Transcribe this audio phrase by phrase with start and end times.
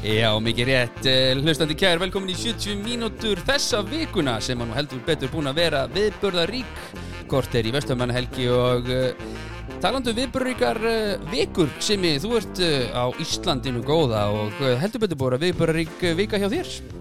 [0.00, 5.02] Já, mikið rétt, eh, hlustandi kær, velkomin í 70 mínútur þessa vikuna sem hann heldur
[5.04, 6.78] betur búin að vera viðbörðarík
[7.28, 9.12] Kort er í Vesturmannahelgi og uh,
[9.84, 12.62] talandu um viðbörðaríkar uh, vikur sem þú ert
[12.96, 16.99] á Íslandinu góða og heldur betur búin að viðbörðarík vika hjá þér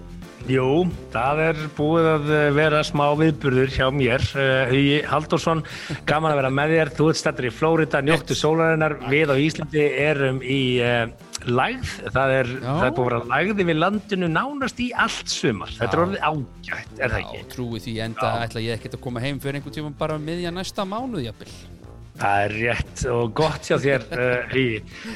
[0.49, 4.23] Jú, það er búið að vera smá viðburður hjá mér.
[4.33, 5.61] Uh, Hugi Haldursson,
[6.09, 6.91] gaman að vera með þér.
[6.97, 8.95] Þú ert stættur í Flórida, njóttu sólarinnar.
[9.11, 11.03] Við á Íslandi erum í uh,
[11.45, 11.95] lægð.
[12.15, 15.75] Það er, það er búið að vera lægði við landinu nánast í allt sumar.
[15.77, 17.43] Þetta er orðið ágætt, er það Já, ekki?
[17.53, 20.87] trúi því enda ætla ég ekkert að koma heim fyrir einhvern tíma bara miðja næsta
[20.89, 21.53] mánuð jafnvel
[22.19, 24.55] Það er rétt og gott hjá þér, uh.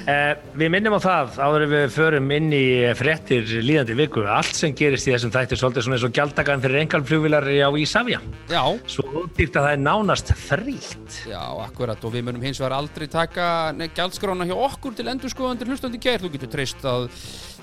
[0.04, 2.64] Uh, við minnum á það, áður við förum inn í
[2.98, 4.24] fréttir líðandi viku.
[4.24, 8.22] Allt sem gerist í þessum þættir svolítið svona eins og gjaldtakan fyrir engalflugvilar á Ísafja.
[8.52, 11.20] Já, Svo dýrt að það er nánast þrýlt.
[11.30, 13.48] Já, akkurat og við munum hins vegar aldrei taka
[13.84, 17.10] gjaldskrána hjá okkur til endurskoðandir hlustandi kær, þú getur treyst að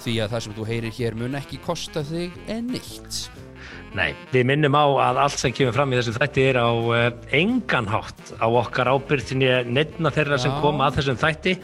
[0.01, 3.40] því að það sem þú heyrir hér mun ekki kosta þig en neitt
[3.97, 6.99] Nei, við minnum á að allt sem kemur fram í þessu þætti er á uh,
[7.35, 10.61] enganhátt á okkar ábyrðinni nefna þeirra sem Já.
[10.63, 11.57] koma að þessum þætti.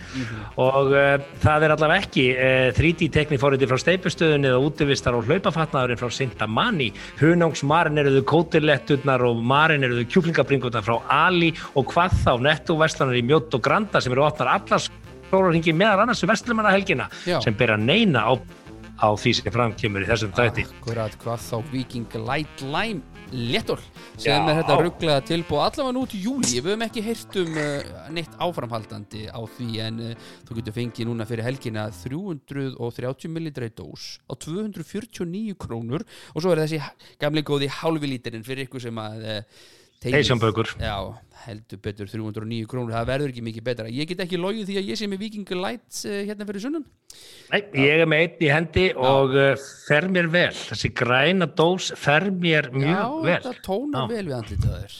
[0.64, 6.02] Og uh, það er allavega ekki uh, 3D teknifóriti frá steipustöðunni eða útivistar og hlaupafatnaðurinn
[6.02, 6.90] frá Sintamani,
[7.22, 11.54] hunangsmarin eruðu kótirletturnar og marin eruðu kjúklingabringurnar frá Ali.
[11.78, 14.82] Og hvað þá nettoveslanar í Mjótt og Granda sem eru opnar allar
[15.26, 17.40] skólarhingi meðal annars vestlumanna helgina Já.
[17.44, 18.32] sem bera neina á,
[18.96, 20.64] á því sem framkemur í þessum þætti.
[20.78, 23.80] Akkurat hvað þá Viking Light Lime Léttól
[24.16, 24.38] sem Já.
[24.38, 28.36] er þetta rugglaða tilbúð allavega nú til júli við höfum ekki heyrt um uh, neitt
[28.38, 34.20] áframhaldandi á því en uh, þú getur fengið núna fyrir helgina 330 millilitra í dós
[34.30, 36.80] á 249 krónur og svo er þessi
[37.18, 39.42] gamli góði hálfi lítirinn fyrir ykkur sem að uh,
[40.04, 40.68] Heysjónbökur.
[40.78, 40.96] Já,
[41.46, 44.88] heldur betur 309 krónur, það verður ekki mikið betra ég get ekki logið því að
[44.92, 46.86] ég sé með Viking Light uh, hérna fyrir sunnan
[47.52, 50.50] Nei, ég er með einn í hendi og uh, fer mér vel.
[50.70, 53.36] Þessi græna dós fer mér mjög Já, vel.
[53.46, 54.10] þetta tónar Já.
[54.16, 54.98] vel við andlitað þér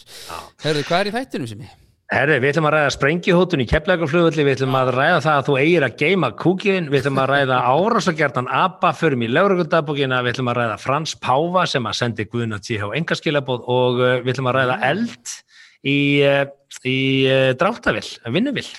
[0.67, 1.75] Herðu, hvað er í þættinu sem ég?
[2.07, 5.57] Herri, við ætlum að ræða sprengjuhótun í keflækarflugulli, við ætlum að ræða það að þú
[5.59, 10.53] eigir að geima kúkiðin, við ætlum að ræða árásagjartan ABBA, förum í lögregundabókina, við ætlum
[10.53, 12.93] að ræða Frans Páfa sem að sendi Guðna T.H.
[13.01, 15.35] engaskilabóð og við ætlum að ræða eld
[15.83, 16.47] í, uh,
[16.87, 16.97] í
[17.27, 18.07] uh, dráttavill,
[18.39, 18.71] vinnuvill.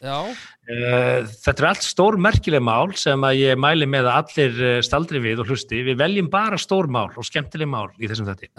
[0.67, 5.43] Þetta er allt stór merkileg mál sem að ég mæli með að allir staldri við
[5.43, 5.83] og hlusti.
[5.83, 8.53] Við veljum bara stór mál og skemmtileg mál í þessum þetta.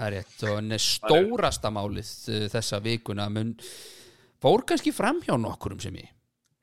[4.39, 6.15] En fór kannski fram hjá nokkurum sem ég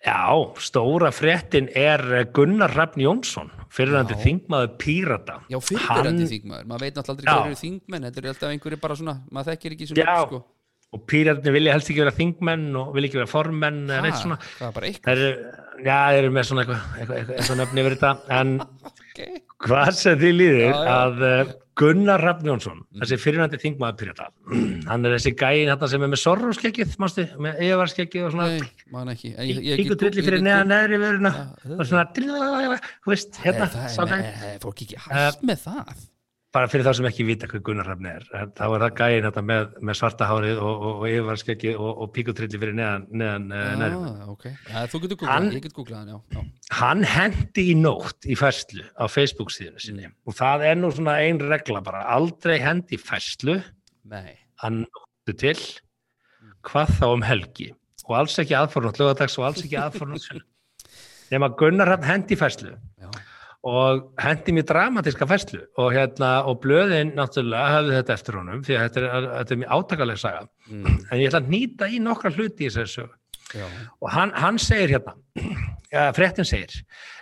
[0.05, 0.29] Já,
[0.61, 4.19] stóra fréttin er Gunnar Hrafn Jónsson, fyrirhandi Já.
[4.21, 5.39] þingmaður Pírata.
[5.49, 8.79] Já, fyrirverandi Hann- þingmaður, maður veit náttúrulega aldrei hverju eru þingmenn þetta er alltaf einhverju
[8.83, 10.27] bara svona, maður þekkir ekki svona Já.
[10.27, 10.45] sko.
[10.93, 14.37] Og Píratinni vilja helst ekki vera þingmenn og vilja ekki vera formenn eða neitt svona.
[14.59, 15.31] Það er eru,
[15.81, 18.13] já, það eru með svona eitthvað, eitthvað, eitthvað, eitthvað nöfni yfir þetta.
[18.29, 18.53] En
[19.09, 19.41] okay.
[19.65, 20.93] hvað sem því líður Já, já.
[21.01, 24.29] að uh, Gunnar Hrafn Jónsson, þessi fyrirhandi þingmaður Pírata,
[24.89, 28.47] hann er þessi gæin hérna sem er með sorróskeggið, mástu, með eðavarskeggið og svona.
[28.53, 29.33] Nei, man ekki.
[29.89, 34.29] Gú- trilli fyrir neða neðri vöruna Já, og svona, þú veist, hérna, Eh, það er,
[34.53, 36.05] er fólk ekki hægt með það
[36.55, 38.25] bara fyrir þá sem ekki vita hvað Gunnar Hrafn er.
[38.55, 42.11] Þá er það gæin þetta með, með svarta hárið og, og, og yfirvarskeggi og, og
[42.15, 43.99] píkutrilli fyrir neðan, neðan neðri.
[43.99, 44.53] ah, okay.
[44.71, 46.41] ja, Þú getur googlað, ég get googlað já, já.
[46.79, 50.11] Hann hendi í nótt í færslu á Facebook síðinu sinni.
[50.25, 53.59] Og það er nú svona ein regla bara, aldrei hendi í færslu
[54.11, 55.57] Nei, að nóttu til
[56.65, 57.71] hvað þá um helgi.
[58.05, 60.31] Og alls ekki aðfornátt lögadags og alls ekki aðfornátt
[61.33, 62.75] nema Gunnar Hrafn hendi í færslu.
[63.01, 63.09] Já,
[63.65, 68.75] og hendi mér dramatíska fæslu og hérna og blöðin náttúrulega hafði þetta eftir honum því
[68.77, 70.43] að þetta er, er mjög átakaleg saga.
[70.69, 73.07] Mm, en ég ætla að nýta í nokkra hluti í þessu.
[73.55, 73.65] Já.
[74.01, 75.15] og hann, hann segir hérna
[75.95, 76.73] ja, fréttin segir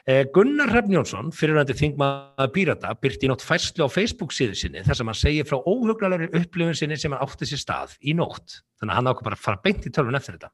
[0.08, 4.84] eh, Gunnar Hrafn Jónsson, fyrirvændi þingmaður Pírata, byrti í nótt fæslu á Facebook síðu sinni
[4.86, 8.62] þar sem hann segir frá óhugnalegri upplifun sinni sem hann átti sér stað í nótt
[8.80, 10.54] þannig að hann ákvað bara fara beint í tölvun eftir þetta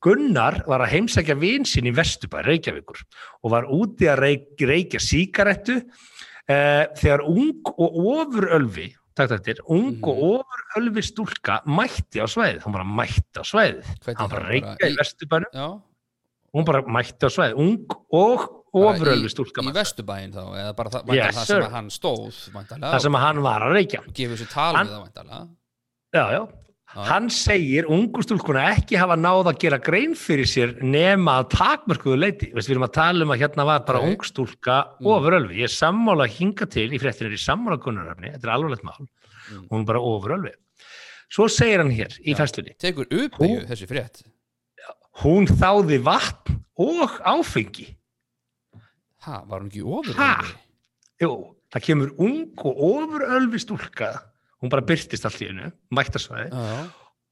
[0.00, 3.02] Gunnar var að heimsækja vin sinn í Vesturbæ, Reykjavíkur
[3.44, 5.76] og var úti að reykja síkarettu
[6.48, 8.88] eh, þegar ung og ofurölvi
[9.28, 12.62] takt eftir, ung og ofurölvi stúlka mætti á svæðið.
[12.64, 13.44] Hún bara mætti á
[14.04, 15.50] Hvernig hann bara reykja í í- Vesturbænum.
[15.54, 15.82] Já.
[16.54, 19.78] hún bara mætti á svæðið, ung og ofurölvi stúlka Í manstu.
[19.80, 22.50] Vesturbæinn þá, eða bara það, Yes, það sem hann stóð
[22.80, 24.00] það sem hann var að reykja.
[24.14, 25.48] gefur sér tal við það
[26.14, 26.48] já, já.
[26.94, 32.16] Hann segir ungu stúlkuna ekki hafa náð að gera grein fyrir sér nema að takmörkuðu
[32.18, 34.08] leiti Vist, við erum að tala um að hérna var bara Ok.
[34.08, 35.06] ung stúlka Mm.
[35.06, 39.06] ofurölvi ég sammála hinga til í fréttinir í sammála gunnaröfni, þetta er alvarlegt mál
[39.50, 39.68] Mm.
[39.70, 40.52] hún bara ofurölvi
[41.30, 42.36] svo segir hann hér í Já.
[42.42, 44.22] festunni Tekur uppeyju þessi frétt
[45.22, 47.96] hún þáði vatn og áfengi
[49.22, 50.42] Ha, var hún ekki ofur Ha?
[51.20, 54.22] Jú, það kemur ung og ofurölvi stúlka
[54.60, 56.50] hún bara byrtist allt í hennu, mættasvæði.
[56.50, 56.82] Já,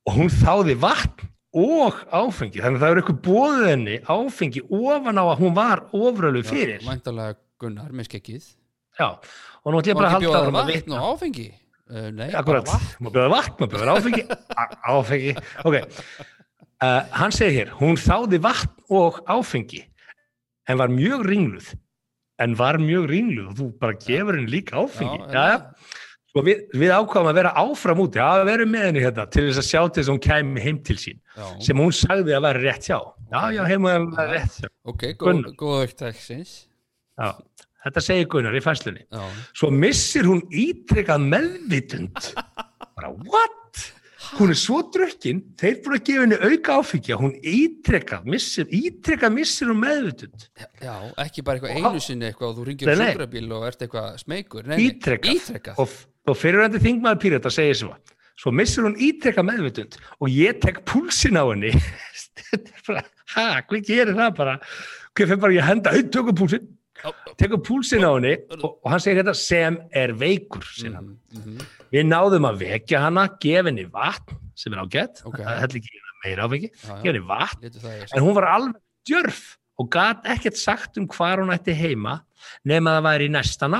[0.08, 1.28] og hún þáði vatn
[1.58, 5.84] og áfengi, þannig að það er eitthvað bóðið henni áfengi ofan á að hún var
[5.96, 8.50] ofurölvi fyrir, já, væntanlega Gunnar með skekkið
[8.98, 11.46] og nú ætlum ég bara að halda að vatn og áfengi?
[11.88, 12.68] Uh, Nei, Akkurat,
[13.00, 14.24] maður bjóða vatn, maður bjóða áfengi?
[14.92, 15.30] Áfengi,
[15.64, 15.76] ok.
[16.78, 19.80] Uh, hann segir hér, hún þáði vatn og áfengi
[20.68, 21.70] en var mjög ringluð.
[22.38, 25.24] En var mjög ringluð og þú bara gefur henni líka áfengi.
[25.32, 26.04] Já, já, já,
[26.38, 29.58] Sko við, við ákvaðum að vera áfram úti, að vera með henni hérna til þess
[29.58, 32.44] að sjá til þess að hún kæmi heim til sín Já, sem hún sagði að
[32.46, 32.98] vera rétt hjá.
[33.32, 34.68] Já, já, heim að vera rétt hjá.
[34.92, 35.50] ok, Gunnar.
[35.50, 36.52] góð, góð aukt dagsins
[37.18, 37.32] Já,
[37.88, 39.02] þetta segir Gunnar í fæslunni.
[39.10, 39.26] Já,
[39.58, 42.30] Svo missir hún ítrekkað meðvitund.
[42.94, 43.54] Bara, what?
[44.36, 48.66] Hún er svo drukkin, þeir búin að gefa henni auka áfengi að hún ítrekkað, missir,
[48.76, 50.48] ítrekkað missir hún meðvitund.
[50.84, 50.92] já,
[51.24, 54.66] ekki bara eitthvað Og- einu sinni eitthvað og þú ringir um sjúkrabíl og ert eitthvað
[54.68, 55.94] nei, Ítrekkað.
[56.28, 57.92] Og, fyrirvændi þingmaður Pírata segir svo,
[58.38, 61.74] svo missir hún ítrekkað meðvitund og ég tek púlsin á henni.
[63.28, 64.54] Ha, hvað gerir það bara?
[65.12, 66.62] Hvað fyrir bara ég henda, tökum púlsin,
[67.38, 71.12] tekur púlsin á henni og, og hann segir þetta sem er veikur mm.
[71.36, 71.68] mhm.
[71.94, 75.40] við náðum að vekja hana gefa henni vatn sem er ágætt Ok.
[75.42, 79.44] það held ekki meira áfengi, gefa henni vatn en hún var alveg djörf
[79.78, 82.18] og gat ekkert sagt um hvar hún ætti heima
[82.66, 83.70] nema það væri í næsta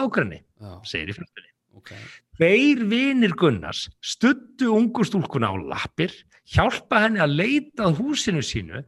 [0.59, 1.95] Já, segir í fjöldunni ok
[2.39, 6.13] Tveir vinir Gunnars stuttu ungu stúlkuna á lappir,
[6.47, 8.79] hjálpa henni að leita húsinu sínu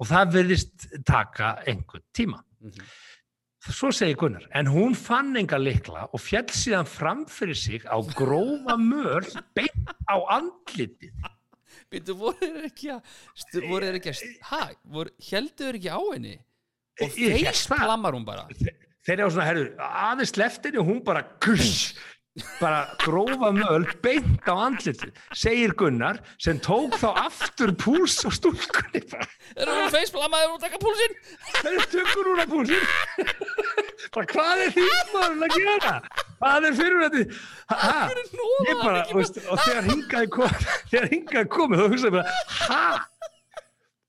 [0.00, 2.40] og það verðist taka einhvern tíma.
[2.64, 2.86] Mhm.
[3.64, 7.96] Svo segir Gunnar, en hún fann enga likla og fjall síðan fram fyrir sig á
[8.12, 9.24] grófa möl
[9.56, 11.14] beint á andlitið.
[11.88, 14.20] Býttu, voru þeir ekki að voru þeir ekki að,
[14.50, 16.34] hæ, voru, heldur þeir ekki á henni
[17.00, 17.78] og það.
[17.86, 18.44] plammar hún bara
[19.04, 21.94] Þeir eru svona, herru, aðeins leftinni og hún bara kuss,
[22.58, 29.04] bara grófa möl beint á andlitið, segir Gunnar sem tók þá aftur púls á stúlkunni
[29.12, 29.28] bara.
[29.54, 31.14] Þeir eru feist plammaður og taka púlsinn
[31.60, 32.86] Það tökur hún að púlsinn.
[34.14, 35.94] bara hvað er þingmaðurinn að gera?
[36.44, 37.22] Hvað er fyrir þetta?
[37.70, 38.00] Ha,
[38.68, 42.38] ég bara, veist, og þegar hingaði komið, þegar hingaði komið, þá hugsaði bara,
[42.68, 42.82] ha?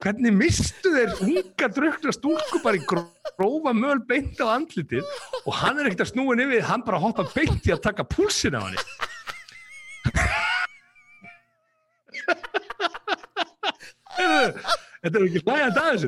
[0.06, 3.08] Hvernig mistu þeir unga drukna stúlku bara í gró-
[3.40, 5.02] grófa möl beint á andlitið
[5.42, 8.06] og hann er ekkert að snúa nefið, hann bara hoppa beint í að taka
[8.62, 8.84] á henni.
[14.16, 14.64] Heyrðu,
[15.06, 16.06] Þetta er ekki hlægjandi aðeins,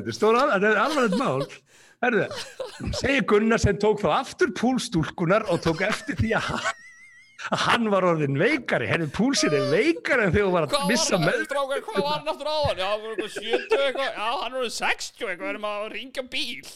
[0.52, 1.44] þetta er alvarlegt mál.
[2.02, 2.24] Herðu,
[2.98, 6.80] segir Gunnar sem tók þá aftur púlstúlkunar og tók eftir því að hann,
[7.64, 8.88] hann var orðin veikari.
[8.90, 11.38] Herðu, púlsin er veikari en þegar þú var að Hvað missa með.
[11.52, 12.82] það, hvað var hann aftur á hann?
[12.82, 16.72] Já, það var eitthvað 70 eitthvað, já, hann var 60 eitthvað, erum að ringja bíl.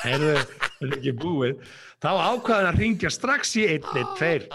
[0.00, 1.68] Herðu, þetta er ekki búið.
[2.00, 4.50] Þá ákvaðan að ringja strax í 112.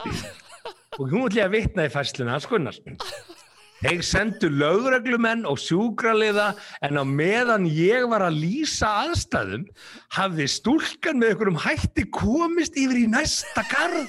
[0.96, 2.82] Og hún ætli að vitna í færsluna hans Gunnars.
[3.86, 6.54] Þeir sendu lögreglumenn og sjúkraliða
[6.88, 9.66] en á meðan ég var að lýsa aðstæðum
[10.16, 14.08] hafði stúlkan með einhverjum hætti komist yfir í næsta garð.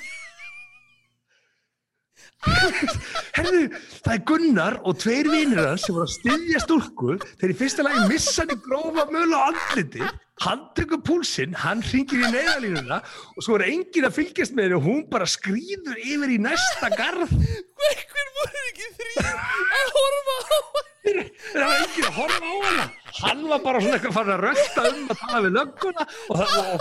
[3.37, 3.63] Herðu,
[4.05, 7.17] það er Gunnar og tveir vinir hans sem voru að styðja stúlku.
[7.41, 10.07] Þegar í fyrsta lagi missa hann í grófa möl á andliti.
[10.45, 14.77] Hann tekur púlsinn, hann ringir í neðalínuna og svo er enginn að fylgjast með henni
[14.77, 17.33] og hún bara skrýður yfir í næsta garð.
[17.33, 20.85] Hver voru ekki þrý að horfa á hann?
[21.07, 22.89] það var enginn að horfa á hana.
[23.23, 26.59] Hann var bara svona eitthvað farin að rölda um að tala við lögguna og, það,
[26.67, 26.81] og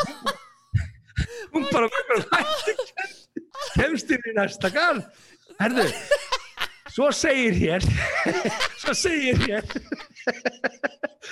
[1.53, 2.75] hún, bara verður hætti
[3.77, 5.05] kemst inn í næsta garð
[5.61, 5.87] herðu
[6.95, 7.87] svo segir hér
[8.81, 9.65] svo segir hér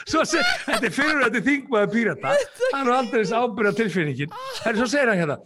[0.04, 2.34] svo segir þetta er fyrir þetta þingmaður pírata
[2.74, 5.40] hann er aldrei ábyrða tilfinningin herðu svo segir hann hérna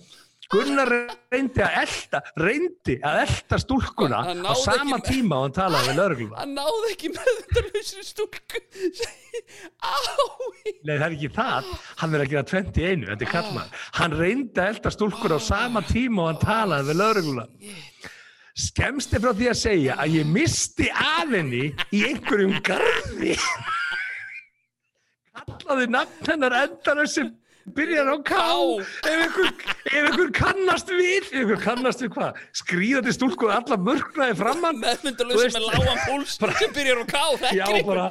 [0.47, 0.87] Gunnar
[1.27, 6.39] reyndi að elta reyndi að elta stúlkuna á sama tíma og hann talaði við lögregluna
[6.39, 8.61] Hann náði ekki með þetta lausri stúlku.
[9.83, 10.71] Ái.
[10.87, 11.67] Nei, það er ekki það.
[11.99, 13.83] Hann er að gera 21, þetta er kallmaður.
[13.99, 17.47] Hann reyndi að elda stúlkur á sama tíma og hann talaði við laurugluna.
[18.57, 23.35] Skemst er frá því að segja að ég misti af henni í einhverjum garði.
[25.37, 27.29] Kallaði nafn hennar endar sem
[27.75, 28.33] byrjar á K.
[29.07, 32.39] Ef ykkur kannast við ef ykkur kannast við hvað?
[32.61, 37.05] Skrýðandi stúlku og alla mörgnaði framann meðmyndalösa Þú veist- með lágan púls sem byrjar á
[37.07, 38.05] ká, já bara,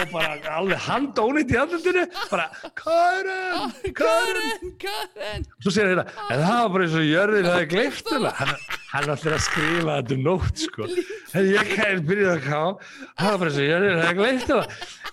[0.00, 3.94] og bara alveg handónýtt í andlutinu bara Karen, Karen.
[3.94, 5.46] Karen, Karen.
[5.62, 8.54] Svo segir hérna, en það var bara eins og Jörðin það er gleift hann,
[8.92, 10.88] hann ætlir að skrifa þetta um nótt sko.
[11.34, 12.62] en ég kæði byrjuð að ká
[13.20, 14.50] það var bara eins og Jörðin það er gleift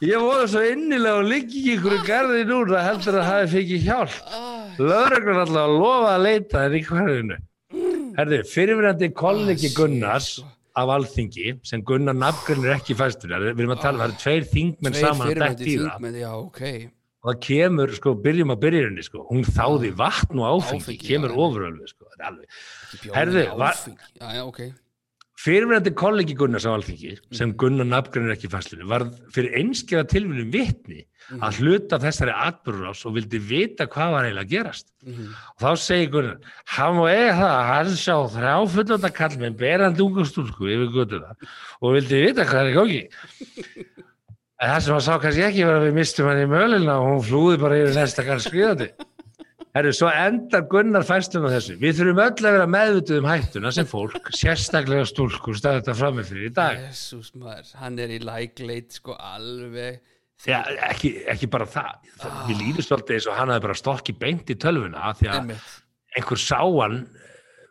[0.07, 3.87] ég voru svo innilega og liggi í ykkur garði núna heldur að það hafi fengið
[3.87, 7.39] hjálp lögreglun alltaf að lofa að leita en í hverjunu
[8.17, 10.37] herði, fyrirverandi kollegi Gunnars
[10.77, 14.47] af alþingi sem Gunnar nafngrunir ekki fæstur við erum að tala um það eru tveir
[14.53, 16.63] þingmenn Tveir saman að dætt í það já, ok
[17.17, 19.23] og það kemur, sko, byrjum að byrjurinni sko.
[19.27, 21.39] hún þáði vatn og áfengi, Áfengi, kemur já.
[21.43, 22.05] ofurölvi sko.
[22.13, 22.59] Þetta er alveg.
[22.93, 23.81] Ekki með var-.
[24.21, 24.61] Já, já, ok
[25.37, 27.57] fyrirverandi kollegi Gunnars á alþingi sem Mhm.
[27.61, 31.41] Gunnar nafngrunir ekki fæslunni var fyrir einskjara tilvinnum vitni Mhm.
[31.43, 35.27] að hluta þessari atbyrðurás og vildi vita hvað var eiginlega að gerast Mhm.
[35.27, 40.01] og þá segir Gunnar hann má eiga það að hann sjá þrjá fullönda kallmenn berandi
[40.01, 41.35] unga stúlku yfir göttuna
[41.81, 43.09] og vildi vita hvað er í gangi
[44.59, 47.05] en það sem hann sá kannski ekki var að við mistum hann í mölina og
[47.11, 48.89] hún flúði bara yfir næsta kann skriðandi
[49.77, 51.75] Herru, svo endar Gunnar fæslun á þessu.
[51.77, 56.23] Við þurfum öll að vera meðvituð um hættuna sem fólk, sérstaklega stúlkur, staði þetta frammi
[56.25, 56.79] fyrir í dag.
[56.87, 59.99] Jésús maður, hann er í lækleit sko alveg
[60.45, 62.09] Já, ekki, ekki bara það.
[62.47, 65.53] Við líðum svolítið eins og hann hafi bara stokki beint í tölvuna því að
[66.17, 66.99] einhver sá hann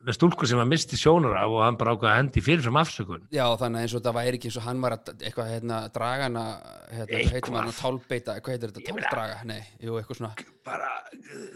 [0.07, 3.25] með stúlkur sem hann misti sjónar af og hann bara ákvað að hendi fyrirfram afsökun.
[3.35, 6.29] Já, þannig eins og þetta væri ekki eins og hann var að eitthvað hérna draga
[6.29, 6.45] hana
[6.93, 9.41] hérna, heitir maður nú, tálbeita, hvað heitir þetta, táldraga?
[9.51, 10.47] Nei, jú, eitthvað svona.
[10.67, 10.93] Bara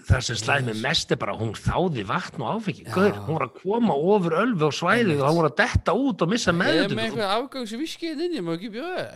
[0.09, 2.87] það sem slæmi mest er bara að hún þáði vatn og áfengi.
[2.91, 6.33] Hún var að koma ofur ölfi á svæðið og hann voru að detta út og
[6.35, 9.07] missa Ég er með eitthvað afgangsviskið inn, ég má ekki bjóða.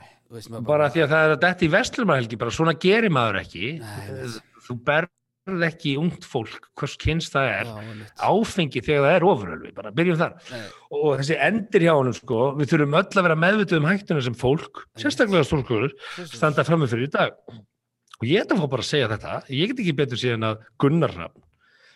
[0.66, 3.74] Bara því að það er að detta í vestlumælgi bara svona gerir maður ekki.
[4.64, 5.12] Þú berð
[5.44, 10.20] ekki ungt fólk hvers kynst það er Já, áfengi þegar það er ofurölvi bara byrjum
[10.22, 10.36] þar.
[10.48, 10.62] Nei.
[10.96, 14.38] og þessi endir hjá honum sko við þurfum öll að vera meðvituð um hættuna sem
[14.40, 15.90] fólk sérstaklega stúlkur
[16.32, 17.36] standa frammi fyrir í dag.
[18.22, 20.64] Og ég ætla að fá bara að segja þetta ég get ekki betur síðan að
[20.80, 21.44] Gunnar Hrafn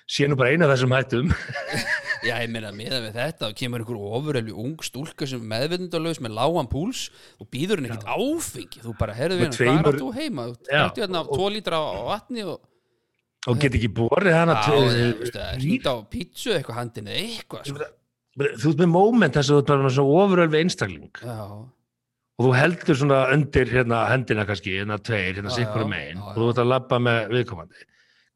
[0.09, 1.33] sé nú bara eina af þessum hættum.
[2.29, 6.35] Já, ég meina miða við þetta og kemur einhver ofurelvi ung stúlka sem meðvendundalös með
[6.37, 8.81] lágan púls og býður henni ekkert áfengi.
[8.83, 12.01] Þú bara, herðu Með við hvað er þú heima þú hættu hérna 2 lítra á
[12.09, 12.57] vatni og
[13.47, 13.91] og get ekki
[14.67, 17.91] til- þú veist, hýta á pítsu eitthvað handinu eitthvað sko.
[18.39, 21.13] þú ert með moment þess að þú ert bara svona ofurölvi einstakling.
[21.23, 21.39] Já,
[22.39, 26.19] og þú heldur svona undir hérna hendina kannski, hérna tveir, hérna sikkur megin.
[26.23, 27.87] og þú ert að labba með viðkomandi.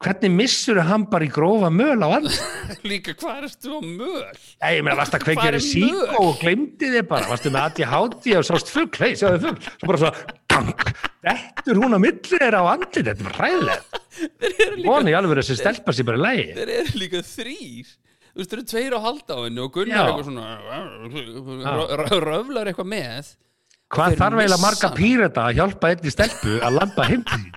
[0.03, 2.27] Hvernig missur hann bara í grófa möl á andl?
[2.91, 4.23] líka hvað erst þú á möl?
[4.59, 6.17] Nei, ég meina, varst að kveikja þér síkó möl?
[6.19, 9.87] og glemdi þið bara, varstu með aðti háti og sást fugg, hei, sjáðu fugg svo
[9.87, 10.71] bara svona, gang,
[11.27, 13.99] dettur hún á milli þeirra á andli, þetta er bara hræðilegt.
[14.87, 17.93] Voni alveg þessi stelpa sér bara lægi Þeir eru líka þrýr
[18.33, 19.67] Þú veist, þeir eru tveir á halda á henni og.
[19.75, 20.45] Gunnar eitthvað svona
[21.77, 23.27] rö- rö- röflar eitthvað með.
[23.93, 27.53] Hvað þarf eiginlega marga pírata að hjálpa einni stelpu að lampa heim til sín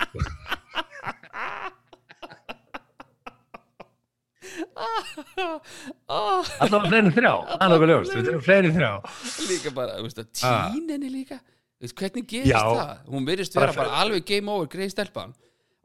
[4.77, 7.33] ah, allavega fleiri þrjá,
[7.67, 8.91] er erum fleiri þrjá.
[9.51, 11.39] Líka bara, þú veist, að tín henni líka
[11.81, 12.63] hvernig gerist Já.
[12.63, 12.97] það?
[13.13, 15.35] Hún verðist vera bara alveg game over greið stelpan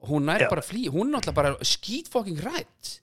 [0.01, 0.49] og hún nær Já.
[0.49, 2.97] bara flý hún er náttúrulega bara skít fucking rætt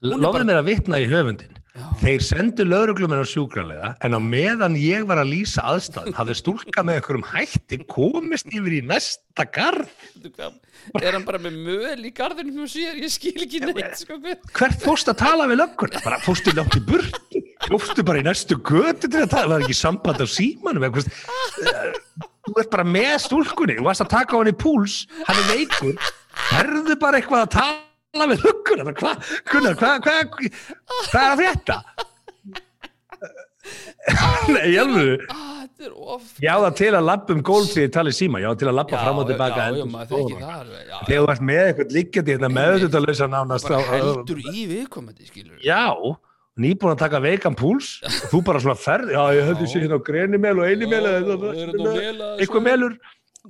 [0.00, 1.56] Hún Lofðu bara- mér að vitna í höfundin.
[1.76, 1.84] Já.
[2.00, 6.80] Þeir sendu lauruglumenn á sjúkralega en á meðan ég var að lýsa aðstæðan hafði stúlka
[6.82, 9.90] með einhverjum hætti komist yfir í næsta garð.
[11.04, 12.96] Er hann bara með möl í garðinu hjá sér?
[12.96, 16.00] Ég skil ekki neitt sko, hver- Hvert fórst að tala við lögguna?
[16.02, 17.29] Bara fórstu langt í burtu?
[17.66, 19.58] Fórstu bara í næstu götu til að tala?
[19.58, 20.86] Var ekki samband á símanum?
[20.86, 21.06] eða hvað?
[22.46, 25.50] Þú ert bara með stúlkunni og varst að taka á hann í púls, hann er
[25.52, 25.94] veikur.
[26.50, 28.86] Herðu bara eitthvað að tala lögguna?
[28.88, 29.16] Bara, Hvað,
[29.52, 30.16] Gunnar, hvað, hvað,
[31.10, 31.76] hvað er að frétta?
[34.50, 35.26] Nei, ég alveg.
[35.28, 38.52] Ah, þetta Ég á það til að labba um gólf því ég tali síma, ég
[38.52, 41.44] á til að labba fram og tilbaka Já, já, endur það Já, Þegar þú ert
[41.50, 45.82] með eitthvað liggjandi hérna meðututalösa nánast bara heldur í viðkomandi skilur Já,
[46.60, 47.94] nýbúin að taka veikan púls
[48.30, 51.54] þú bara svona ferð, já ég höfði sér hérna á grenimel og einimel Já, eða
[51.54, 52.98] er þetta á vel að- eitthvað melur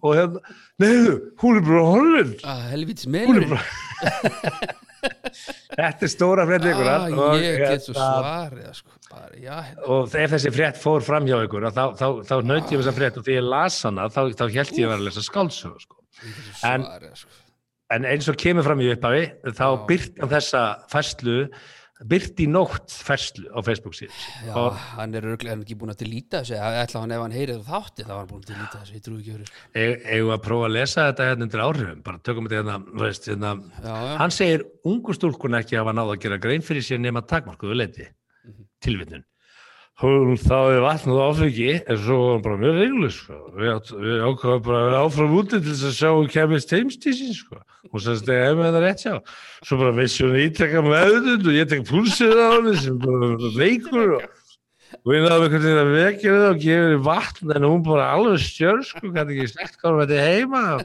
[0.00, 0.40] og hérna,
[0.78, 3.64] neðu, hún er bara horfinn ah, helvits melurinn bara
[5.00, 7.04] Þetta er stóra frétt ykkur ah,
[7.40, 8.90] ég get svo svarið sko.
[9.08, 9.84] bara, já, hérna.
[9.94, 13.16] og ef þessi frétt fór fram hjá ykkur þá, þá, þá naut ég þessa frétt
[13.20, 15.96] og því ég las hana þá, þá held ég að vera að lesa skáldsögu sko.
[16.68, 16.84] En-
[17.16, 17.30] sko.
[17.96, 19.24] en eins og kemur fram í upphafi
[19.56, 21.38] þá byrti hann þessa fæslu
[22.08, 24.14] byrti nótt ferslu á Facebook síðan
[24.46, 26.56] Já, og hann er örglega ekki búin að delýta þessu.
[26.56, 29.18] Ætla hann ef hann heyrið þátti þá var hann búin að delýta þessu, ég trúi
[29.20, 29.64] ekki fyrir sko.
[29.74, 32.02] e- eigum við að prófa að lesa þetta hérna undir áhrifum.
[32.02, 32.78] Bara tökum þetta hérna,
[33.28, 34.16] hérna.
[34.18, 38.08] Hann segir ungu stúlkun ekki hafa náð að gera grein fyrir sér nema takmarkuðu leiti
[38.44, 38.64] Mhm.
[38.80, 39.24] tilvittun
[40.00, 43.38] hún þáði vatn og áfengi en svo var hann bara mjög reynlu sko.
[43.56, 47.34] við, við ákvaðum bara að vera áfram úti til þess að sjá hún kemist heimstísin
[47.36, 47.60] sko.
[47.90, 49.14] hún sagðist að ef með það rétt sjá
[49.60, 54.14] svo bara vissi hún ítrekka meðund og ég tek púlsið á henni sem bara veikur
[54.18, 54.28] og
[54.90, 58.08] og ég náðu einhvern veginn að vekja það og gefa henni vatn en hún bara
[58.16, 60.82] alveg stjör sko, kannski ekki slegt hvað hún veitir heima og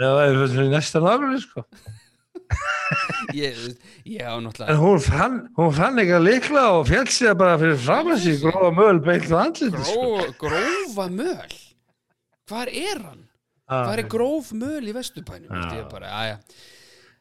[0.00, 1.62] það fyrir næsta nágrunni sko
[3.34, 3.56] ég,
[4.06, 7.58] ég á En náttúrulega hún fann, hún fann ekki að likla og fjall sér bara
[7.60, 10.06] fyrir fram að sig grófa möl beint á andliti sko.
[10.06, 11.56] gró, grófa möl
[12.46, 13.22] hvar er hann?
[13.66, 15.50] Ah, hvar er gróf möl í vesturbænum?
[15.50, 15.56] Já.
[15.58, 16.38] Veist ég bara, aðja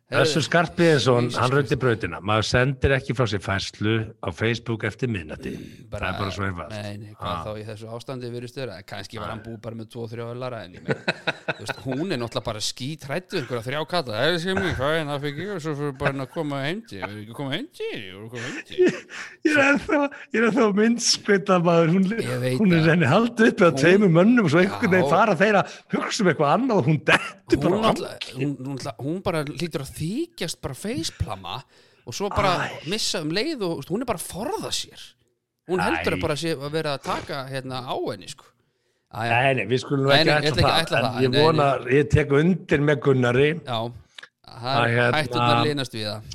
[0.06, 2.20] Þessu Skarpiðinsson, Jesus hann rauti brautina.
[2.22, 5.58] Maður sendir ekki frá sér færslu á Facebook eftir minnati.
[5.90, 6.70] Það er bara svo einfalt.
[6.76, 7.42] Nei, nei, hvað Ah.
[7.42, 8.76] þá í þessu ástandi virðist vera?
[8.86, 11.02] Kannski var hann búið bara með 2-3 öllara en ég meina,
[11.88, 15.22] hún er náttúrulega bara skítrættu einhverja þrjá kalla, það er sem ég hvað er það
[15.26, 19.58] fyrir og svo fyrir bara að koma heimti að koma heimti, að koma heimti Ég
[19.58, 19.58] er
[20.38, 22.06] er ennþá myndskvita maður, hún,
[22.78, 25.34] er henni haldið upp Hún- tveimur mönnum og svo einhvern veginn fara
[29.96, 31.56] að að þykjast bara faceplama
[32.06, 35.02] og svo bara missa um leið og veist, hún er bara að forða sér.
[35.66, 36.18] Hún heldur Æ.
[36.18, 38.46] að bara sé að vera að taka hérna á henni sko.
[39.16, 41.30] Æ, Nei, nei, við skulum Nei, ekki nei, ég ætla ekki það, að en ég
[41.32, 43.48] nei, vona, ég tek undir með Gunnari.
[43.66, 43.80] Já,
[44.46, 46.34] það Að er hérna- hættunar linast við það.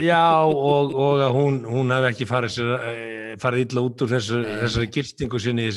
[0.00, 4.08] Já, og, og að hún, hún hef ekki farið, sér, eh, farið illa út úr
[4.08, 5.72] þessu, þessari gistingu sinni í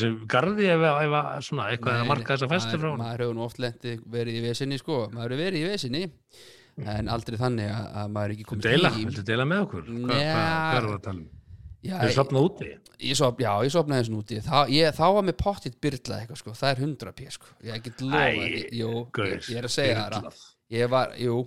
[1.03, 3.01] ef að svona, eitthvað er að marka þessa fæstur frá hún.
[3.03, 6.03] maður hefur nú oft lenti verið í vesinni sko, maður hefur verið í vesinni
[6.85, 9.83] en aldrei þannig að, að maður er ekki komið Deila, í viltu deila með okkur?
[9.89, 11.27] Hvað hva, hva er það að tala um?
[11.89, 12.69] já, Þau sopnað úti?
[12.99, 16.39] ég sop, já, ég sopnaði þessu núti þá, ég, þá var mér pottitt byrlað eitthvað
[16.43, 17.75] sko, það er 100 p sko, ég
[19.29, 20.31] ég, ég er að segja það
[20.69, 21.37] ég var, jú,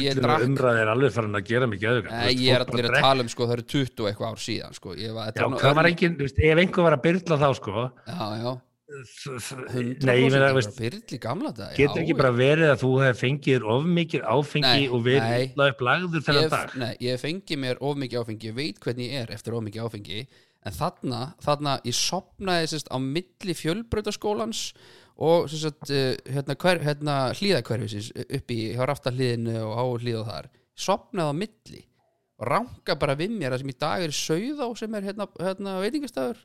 [0.00, 0.44] ég drakk.
[0.46, 2.20] umræði er alveg farin að gera mikið öðvika.
[2.22, 4.78] Nei, ég er allir að tala um sko, það eru 20 og eitthvað ár síðan
[4.78, 7.38] sko, ég var, þetta Já, hvað var engin, þú veist, ef einhver var að byrla
[7.42, 12.72] þá, sko, já, já, þ- þ- 100% nei, ég meina, veist, getur ekki bara verið
[12.74, 16.74] að þú hef fengið of mikið áfengi Nei, og verið illa upp lagður þennan dag?
[16.82, 19.86] nei, ég fengi mér of mikið áfengi ég veit hvernig ég er eftir of mikið
[19.86, 20.18] áfengi
[20.64, 24.66] en þarna, þarna ég sopnaði sérst á milli fjölbrautaskólans
[25.24, 30.28] og sérst uh, hérna, hver, hérna hlíðakverfisins upp í hjá raftahliðinu og á hlíð og
[30.30, 30.50] þar.
[30.74, 31.82] Sopnaði á milli
[32.40, 35.28] og ranka bara við mér það sem í dag er sauð á sem er hérna,
[35.38, 36.40] hérna veitingastafur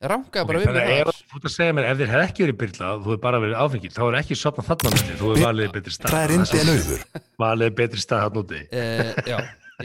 [0.00, 2.26] ranka bara við mér að ef þar þú ert að segja mér, ef þér hefði
[2.28, 5.30] ekki verið byrlað, þú hefur bara verið áfengi, þá er ekki sopnað þarna úti, þú
[5.32, 6.12] hefur valið betri stað.
[6.14, 7.02] Það er indi en auður.
[7.42, 8.60] Valið betri stað þarna úti.
[8.68, 9.38] uh, já,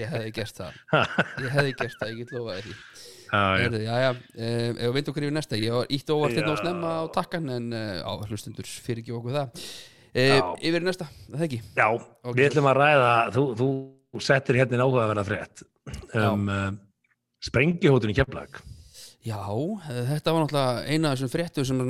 [0.03, 0.77] ég hefði gert það
[1.43, 2.75] ég hefði gert það, ég get lofaði því
[3.33, 3.65] Já, já.
[3.81, 6.59] Já, já, um, ef við veitum hverju við næsta ég var ítt óvart hérna og
[6.61, 9.63] snemma á takkan en uh, á hlustundur fyrir ekki okkur það
[10.13, 12.35] uh, yfir í næsta, er það ekki Já, Ok.
[12.37, 15.63] við ætlum að ræða, þú, þú settir hérna inn áhugaverða frétt
[16.13, 16.67] um uh,
[17.43, 18.61] sprengihótun í Keflag.
[19.23, 19.39] Já,
[20.09, 21.81] þetta var náttúrulega eina af þessum fréttum sem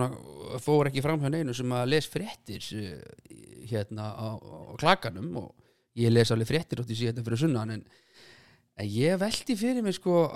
[0.64, 2.96] fór ekki fram hjá neinu sem að les fréttir uh,
[3.72, 5.52] hérna á, á klakanum og
[5.98, 7.84] ég les alveg fréttir átti síðan fyrir sunnan en,
[8.78, 10.28] en ég velti fyrir mig sko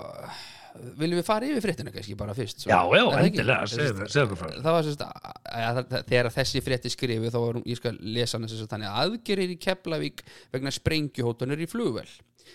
[0.98, 2.60] viljum við fara yfir fréttina kannski bara fyrst?
[2.62, 7.38] Svo, Já, já, endilega, segðu- frá það var sérst að, þegar þessi frétti skrifu þá
[7.42, 10.22] var ég skal lesa hana sérst þannig að aðgerir í Keflavík
[10.54, 12.06] vegna sprengjuhótanir í flugvel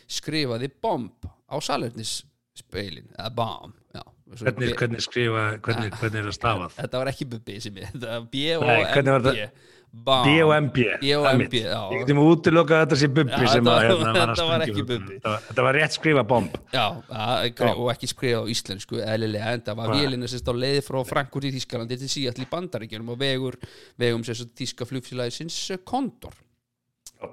[0.08, 4.04] skrifaði bomb á salernisspilin eða bomb já,
[4.40, 6.76] Hvernig, hvernig skrifa, hvernig, hvernig er það stafað?
[6.80, 9.38] þetta var ekki bubbi sem ég þetta var B-O-M-B
[9.94, 11.60] bomb B-O-M-B.
[11.62, 11.82] Já.
[11.94, 14.86] Ég getum útilokað að þetta sé bubbi sem að hérna, þetta var sprengja ekki.
[14.90, 15.18] Bubbi.
[15.22, 16.56] Þetta var- rétt skrifa bomb.
[16.74, 16.86] Já,
[17.78, 21.46] og ekki skrifa á íslensku eðlilega, en það var vélina sérst á leiði frá Frankfurt
[21.46, 23.60] í Þískalandi til Seattle í Bandaríkjunum og vegur
[24.00, 26.34] vegum sérst Þíska flugfélagisins Kondor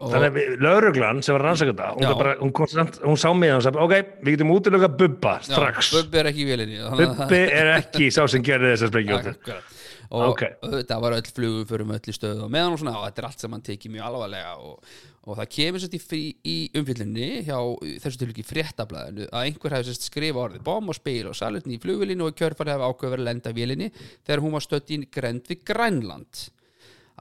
[0.00, 4.36] Þannig að lögreglan sem var rannsakanda, hún, hún, hún sá mig og sagði, ok, við
[4.36, 5.90] getum útilokað bubba strax.
[5.92, 9.36] Já, Bubbi er ekki í að- Bubbi er ekki sá sem gerði þessa sprengjótu.
[9.36, 9.76] Akkurat.
[10.10, 10.40] og Ok.
[10.60, 13.18] þetta var öll flugum fyrir með öll í stöðu og meðan og svona, og þetta
[13.22, 14.88] er allt sem hann tekið mjög alvarlega og,
[15.22, 17.58] og það kemur sérst í, í umfyllunni hjá
[18.02, 21.82] þessu tilvíki fréttablaðinu að einhver hefði sérst skrifa orðið bom og spil og salutni í
[21.84, 23.92] flugvélinu og kjörfarið hefði ákveður að lenda vélinni
[24.26, 26.42] þegar hún var stödd í grend við Grænland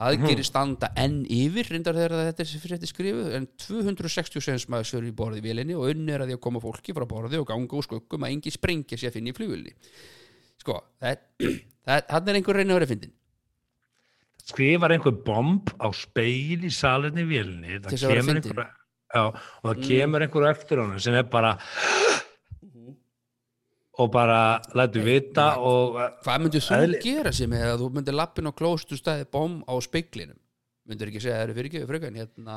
[0.00, 5.12] aðgeri standa enn yfir reyndar þegar þetta er frétti skrifu en 266 maður sver í
[5.16, 7.78] borði í vélinni og unni er að því að koma fólki frá borði og ganga
[7.78, 9.74] úr skuggum að engi sprengja sér að finna í flugvélni
[10.60, 13.16] sko, það er einhver reynið að vera fyndin
[14.50, 18.70] Skrifar einhver bomb á speil í salinni Til það að kemur einhver,
[19.10, 21.56] Já, og það kemur einhver eftir honum sem er bara
[23.98, 28.46] og bara lætur vita og Hvað myndir þú Eðli- gera sem eða þú myndir lappin
[28.46, 30.38] á klóstu stæði bóm á speiklinum
[30.90, 32.54] myndir ekki segja að það eru fyrir ekki frökan hérna,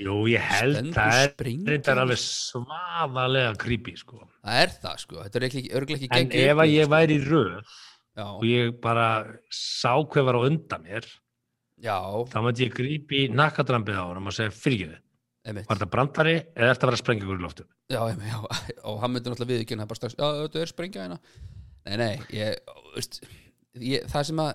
[0.00, 4.22] jú, ég held það er reyndar í- alveg svaðalega creepy sko.
[4.44, 5.16] það er það sko.
[5.24, 7.74] Þetta er ekki, örgulega ekki en ef að ég væri í röð
[8.16, 9.08] já, og ég bara
[9.52, 11.04] sá hver var á undan mér
[11.82, 11.98] já,
[12.32, 14.96] þá myndi ég grípi nakkadrambið á honum og segja fyrirgeðu,
[15.46, 15.68] einmitt.
[15.70, 18.38] Var þetta brandari eða eftir að vera ykkur í loftu já, einmitt, já,
[18.90, 21.18] og hann myndir náttúrulega viðkynna bara strax, já, þetta er sprengja hérna.
[21.86, 23.20] Nei, nei, ég, veist
[23.78, 24.54] ég, það sem að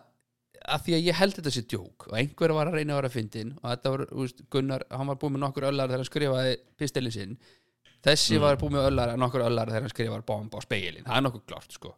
[0.62, 3.10] að því að ég held þetta sér djók og einhver var að reyna að vera
[3.10, 6.10] að fyndin og þetta var, veist, Gunnar, hann var búið með nokkur öllar þegar hann
[6.12, 7.32] skrifaði pistilin sinn.
[8.06, 8.44] Þessi Mm.
[8.46, 11.44] var búið með öllar, nokkur öllar þegar hann skrifaði bomb á speilin, það er nokkuð
[11.50, 11.96] klárt sko.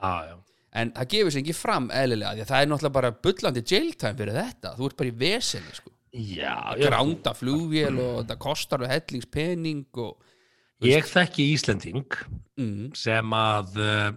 [0.00, 0.32] Ah,
[0.78, 3.92] en það gefur sér ekki fram eðlilega því að það er náttúrulega bara bullandi jail
[4.00, 8.94] time fyrir þetta, þú ert bara í vesenni sko gránda flugvél og þetta kostar við
[8.94, 12.18] hellingspening og ég þekki Íslending
[12.58, 14.10] mm, sem að uh,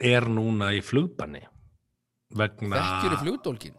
[0.00, 1.44] er núna í flugbanni
[2.34, 3.78] vegna þekkjur í flugdólkin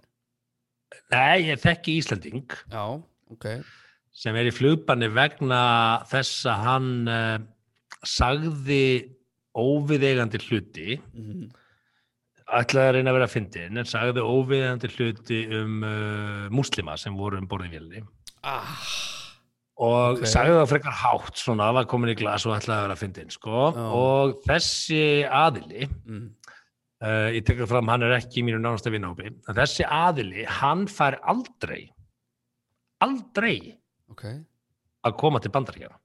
[1.12, 2.86] Nei, ég þekki Íslending já,
[3.34, 3.50] ok.
[4.16, 5.62] sem er í flugbanni vegna
[6.10, 7.38] þess að hann uh,
[8.06, 8.86] sagði
[9.56, 11.46] óviðeigandi hluti mm,
[12.46, 17.16] ætlaði að reyna að vera að fyndin en sagði óviðeigandi hluti um uh, múslima sem
[17.18, 18.04] voru um borðið vélni
[18.46, 18.86] ah,
[19.82, 20.28] og Ok.
[20.30, 23.34] sagði það frekar hátt svona, var komin í glas og ætlaði að vera að fyndin
[23.34, 23.64] sko.
[23.76, 23.88] Já.
[23.98, 26.24] og þessi aðili mm,
[27.02, 31.18] uh, ég tekur fram, hann er ekki í mínu nánasta vinnhópi þessi aðili, hann fær
[31.26, 31.88] aldrei
[33.04, 33.58] aldrei
[34.14, 34.26] ok
[35.06, 35.98] að koma til bandaríkjana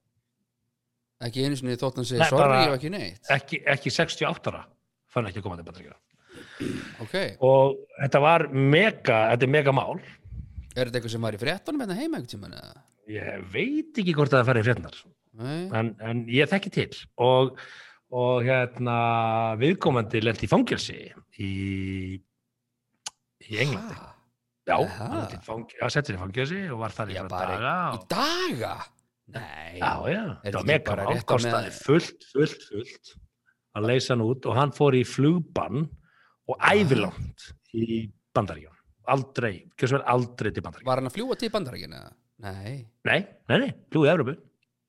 [1.29, 4.51] ekki einu sinni þótt hann segi Nei, sorry bara- og ekki neitt ekki, ekki 68
[4.55, 4.65] ára
[5.13, 6.01] fann ekki að koma til bandaríkjana
[7.05, 9.99] ok, og þetta var mega, þetta er mega mál.
[10.77, 12.87] Er þetta eitthvað sem var í fréttunum hérna heima einhvern tímann eða?
[13.11, 14.99] ég veit ekki hvort það færi frétnar
[15.41, 16.89] Nei, en, en ég þekki til.
[17.23, 17.59] Og,
[18.15, 18.97] og hérna
[19.61, 20.99] viðkomandi lent í fangelsi
[21.41, 21.51] í
[23.51, 23.95] í Englandi.
[23.97, 24.11] Ha?
[24.71, 28.75] já, hann lenti í í fangelsi og var þar í daga í og, daga?
[29.31, 33.15] Nei, já, já, það var mega mál kostaði fullt, fullt, fullt
[33.79, 35.87] að leysa hann út og hann fór í flugbann
[36.51, 38.03] og ævilangt í
[38.35, 38.77] bandaríjum
[39.11, 42.03] aldrei, hversu vel aldrei til bandaríjum var hann að fljúa til bandarækina
[42.45, 43.19] nei, Nei,
[43.51, 44.37] nei, nei, flug í Evrópu.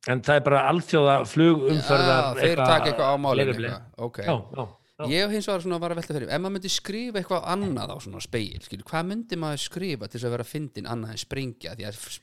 [0.09, 3.65] En það er bara alþjóða flugumferðar Já, þeir taka eitthvað á málinu leigubíl.
[3.69, 4.05] eitthvað.
[4.07, 4.63] ok, Já, já,
[5.01, 5.09] já.
[5.11, 7.93] Ég hef hins vegar svona var að velta fyrir ef maður myndi skrifa eitthvað annað
[7.93, 11.21] á svona speil skilur, hvað myndi maður skrifa til þess að vera fyndin annað en
[11.21, 11.75] sprengja?
[11.77, 12.19] Því að s-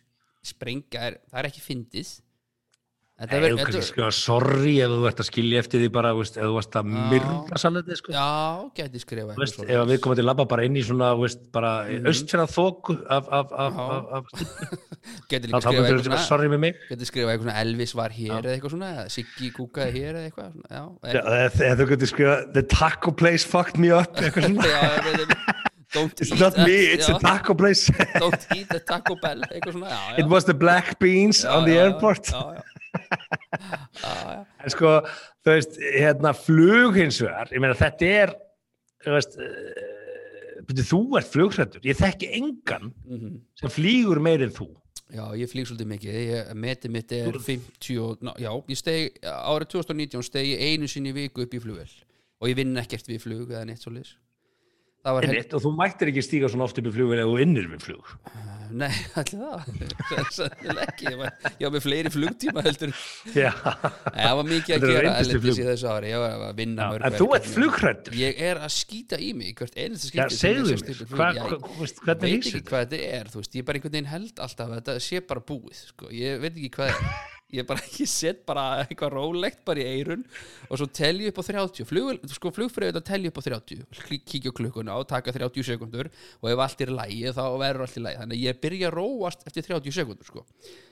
[0.53, 2.12] sprengja er, það er ekki fyndið
[3.18, 6.44] Nei, þú kannski skrifa sorry ef þú ert að skilja eftir því bara, veist, ef
[6.46, 7.00] þú varst að Já.
[7.11, 8.12] myrða sannleitið, sko.
[8.14, 8.26] Já,
[8.78, 11.40] gæti skrifa Þú Veist, ef við komum til að labba bara inn í svona, veist,
[11.57, 16.62] bara mm austfjara þóku af, af, af, af, þá líka skrifa eitthvað svona sorry með
[16.68, 16.78] mig.
[16.92, 20.31] Gæti skrifa eitthvað svona Elvis var hér eða eitthvað svona eða Siggi kúkaði hér eða
[20.31, 21.22] eitthvað svona, Já,
[21.66, 24.70] eða þú getur skrifa the taco place fucked me up, eitthvað svona.
[24.76, 25.57] já, ekki.
[25.88, 27.88] Don't It's not that- me, it's já, a taco place.
[28.20, 31.78] Don't eat the Taco Bell eitthvað svona, It was the black beans Já, on the
[31.81, 32.28] já, airport.
[34.64, 34.90] En sko,
[35.44, 38.33] þú veist, hérna flug hins vegar, ég meina þetta er,
[39.05, 39.38] þú veist,
[40.68, 43.40] byrju, þú ert flugrættur, ég þekki engan Mhm.
[43.61, 44.68] sem flýgur meir en þú.
[45.09, 49.18] Já, ég flýg svolítið mikið, ég, metið mitt er 50, og- ná, já, ég steg
[49.24, 51.88] árið 2019 steg ég einu sinni viku upp í flugvel
[52.40, 53.90] og ég vinn ekkert við flug eða neitt svo
[55.23, 57.85] Einmitt, og þú mættir ekki stíga svona oft upp í flug ef þú innir við
[57.88, 58.14] flug.
[58.68, 58.90] Nei,
[59.21, 59.68] allir það?
[60.85, 62.90] Ekki, ég var, með fleiri flugtíma heldur.
[63.33, 65.47] Já, Það var mikið að Þetta gera flug.
[65.49, 66.11] í þessu ári.
[66.12, 68.18] Ég var að vinna Já, mörg en þú ert flugrættur.
[68.21, 71.62] Ég er að skýta í mig hvert einasta Já, sem ég segðu mér, Já, hva,
[71.81, 74.44] veist, Ég hvernig veit ekki hvað þetta er, þú veist, ég bara einhvern veginn held
[74.44, 78.08] alltaf að þetta sé bara búið, sko, ég veit ekki hvað er ég bara, ég
[78.11, 80.24] set bara eitthvað rólegt bara í eirun
[80.68, 84.26] og svo telji upp á 30, Flug, sko flugfröðu þetta telji upp á 30, Klik-
[84.28, 86.11] kíkja klukkuna og taka 30 sekundur
[86.42, 88.96] og ef allt er lægi þá verður allt í lægi, þannig að ég byrja að
[88.98, 90.44] róast eftir 30 sekundur, sko.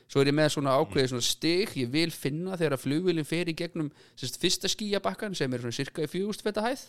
[0.06, 1.72] Svo er ég með svona ákveðið svona stig.
[1.80, 5.74] Ég vil finna þegar að flugvélinn fer í gegnum sérst, fyrsta skíabakkan sem er svona
[5.74, 6.84] cirka í 4000 feta hæð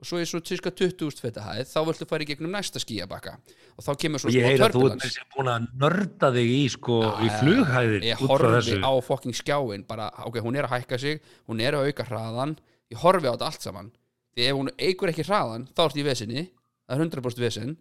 [0.00, 3.34] og svo er svo cirka 20.000 feta hæð þá viltu fara í gegnum næsta skíabakka
[3.76, 6.52] og þá kemur svo Ég smá heyr að þú ert þessi búin að nörda þig
[6.56, 8.80] í, sko, í Já, flughæðir ég út frá horfi þessu.
[8.80, 12.56] á fokking skjáin bara, ok, hún er að hækka sig hún er að auka hraðan
[12.90, 13.92] ég horfi á þetta allt saman.
[14.34, 16.42] Því ef hún eigur ekki hraðan þá ertu í vesinni
[16.88, 17.76] það er 100% vesin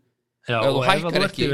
[0.48, 1.50] Já, ef þú hækkar þú ekki- í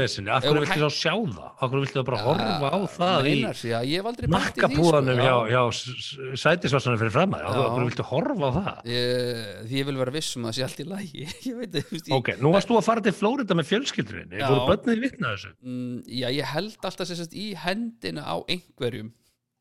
[0.46, 1.48] þú viltu þá sjá það?
[1.56, 4.70] Af hverju viltu þá bara horfa á það í meinar, í því, sko,
[5.18, 5.62] hjá, já.
[5.66, 8.78] hjá sætisvarsanum fyrir fram hverju viltu horfa á það?
[9.66, 11.26] Því ég vil vera viss um að það sé allt í lagi
[12.18, 14.48] Ok, nú varst þú að fara til Flórida með fjölskyldurinni, Já.
[14.48, 15.52] voru börnið vitna þessu?
[15.60, 19.12] mm, já, ég held alltaf sérst í hendina á einhverjum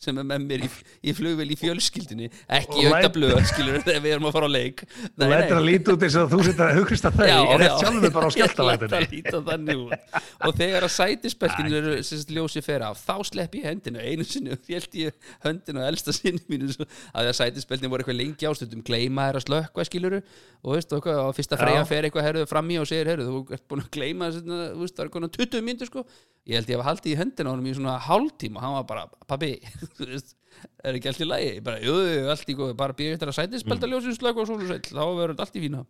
[0.04, 0.70] sem er með mér í,
[1.08, 2.28] í flugvél í fjölskyldinni
[2.58, 4.84] ekki í auðvitaðblöð, skilur þegar við erum að fara á leik.
[5.16, 7.86] Þú lætur að líta út eins og þú sitt að hugrast að Já, er eftir
[7.86, 8.32] sjálfur bara á
[9.86, 10.20] út.
[10.46, 11.96] Og þegar að sætisbeltinu eru
[12.36, 16.16] ljósi fer af, þá slepp ég hendinu einu sinni og fjellt ég höndinu á elsta
[16.16, 16.76] sinni mínu.
[16.76, 20.22] Að því að sætisbeltinu voru eitthvað lengi ástundum gleyma þær að slökka skiluru
[20.66, 23.58] og veist, og, fyrst að freyja fer eitthvað herðu fram í og segir herðu, þú
[23.58, 24.40] ert búin að
[24.82, 26.06] veist, það er konar 20 myndir sko.
[26.46, 28.60] Ég held ég að haldið í höndinu á honum í svona hálftíma.
[28.60, 29.56] Og hann var bara, pabbi
[29.98, 30.36] þú veist,
[30.84, 31.96] er ekki allt í lagi, Ég bara, jú,
[32.34, 35.34] allt í góð bara býr eftir að sætisbelta ljósin slökka og svona sæll, þá verður
[35.36, 35.84] þetta allt í fína.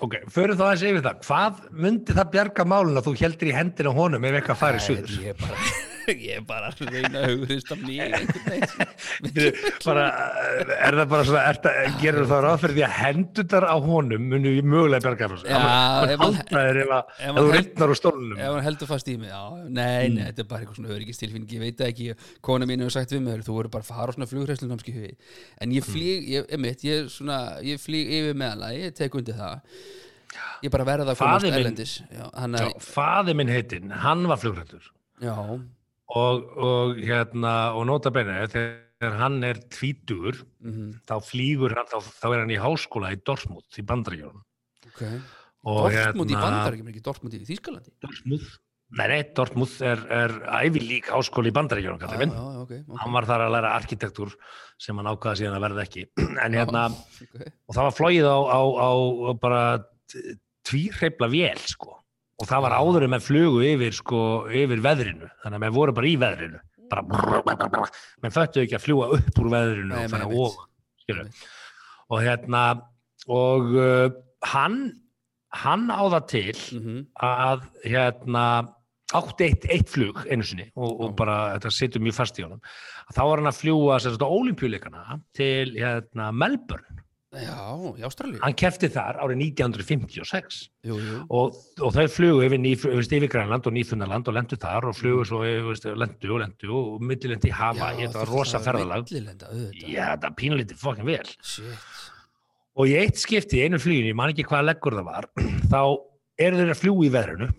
[0.00, 1.22] Ok, förum þá aðeins yfir það.
[1.28, 5.16] Hvað myndi það bjarga málun að þú heldur í hendina honum ef eitthvað farið suður?
[5.26, 5.64] ég bara,
[6.28, 8.10] ég er bara að reyna að hugurist af mér
[9.84, 10.04] bara,
[10.76, 14.26] er það bara svona, er það, gerur það ráð fyrir því að hendurnar á honum
[14.32, 15.38] munu mögulega bjarga frá
[17.20, 18.36] ef að þú reyndnar úr stólunum.
[18.38, 19.32] ef hann heldur fast í mig,
[19.68, 22.10] nei, nei, þetta er bara eitthvað svona öryggistilfinning, ég veit ekki.
[22.44, 25.12] Kona mín hefur sagt við mig, þú voru bara að fara á svona flugræslunámski hugi,
[25.62, 26.54] en ég flýg ég,
[26.86, 29.76] ég, svona, ég flýg yfir meðalega, ég tek undir það.
[30.62, 31.92] Ég bara verða að komast erlendis
[32.60, 34.84] er, faði minn heitinn, hann var flugrættur
[35.24, 35.34] já,
[36.16, 42.00] og, og hérna, og nota bene, þegar hann er tvítugur, mhm, þá flýgur hann, þá,
[42.20, 44.42] þá er hann í háskóla í Dortmund í Bandaríkjörnum.
[44.90, 45.04] ok
[45.70, 48.44] Og Dortmund í hérna- bandarækjum, ekki Dortmund í Þýskalandi Dortmund,
[48.98, 52.34] nei, nei, Dortmund er, er ævilík háskóli í Bandaríkjörnum, já, kallið minn.
[52.34, 54.34] já, ok, ok, Hann var þar að læra arkitektúr
[54.80, 56.06] sem hann ákvaða síðan að verða ekki.
[56.44, 57.46] En hérna, ok.
[57.68, 58.90] og það var flóið á, á, á,
[59.28, 59.62] á bara
[60.66, 61.99] tvíhreifla vél, sko.
[62.40, 65.28] Og það var áður en með flugu yfir, sko, yfir veðrinu.
[65.42, 66.62] Þannig að með voru bara í veðrinu.
[66.90, 67.92] Bara brr, brr, brr,
[68.24, 71.30] menn föttu ekki að fljúa upp úr veðrinu Nei, og fara ofan.
[72.10, 72.64] Og hérna,
[73.30, 74.08] og uh,
[74.50, 74.80] hann,
[75.62, 78.44] hann á það til Mhm, að hérna
[79.16, 82.60] átti eitt, eitt flug einu sinni og, og bara þetta situr mjög fast í honum
[83.10, 86.99] þá var hann að fljúa olimpíuleikana til hérna, Melbourne
[87.30, 87.56] já,
[87.94, 88.40] í Ástralíu.
[88.42, 93.74] Hann kefti þar árið 1956 jú, jú, og, og þau flugu yfir, yfir, Grænland og
[93.76, 98.02] Nýþunarland og lendu þar og flugu svo yfir, lendu og lendu og millilendi í Hawaii,
[98.06, 99.06] þetta var rosa ferðalag.
[99.10, 101.34] millilenda, auðvitað, já, þetta pínulítið fokkin vel.
[101.40, 101.88] Shit.
[102.80, 105.30] Og í eitt skipti, í einu fluginu, ég man ekki hvaða leggur það var
[105.72, 105.80] þá
[106.40, 107.50] eru þeir að fljúa í veðrinu.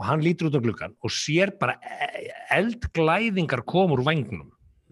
[0.00, 4.48] Og hann lítur út á gluggan og sér bara e- eldglæðingar koma úr vangnum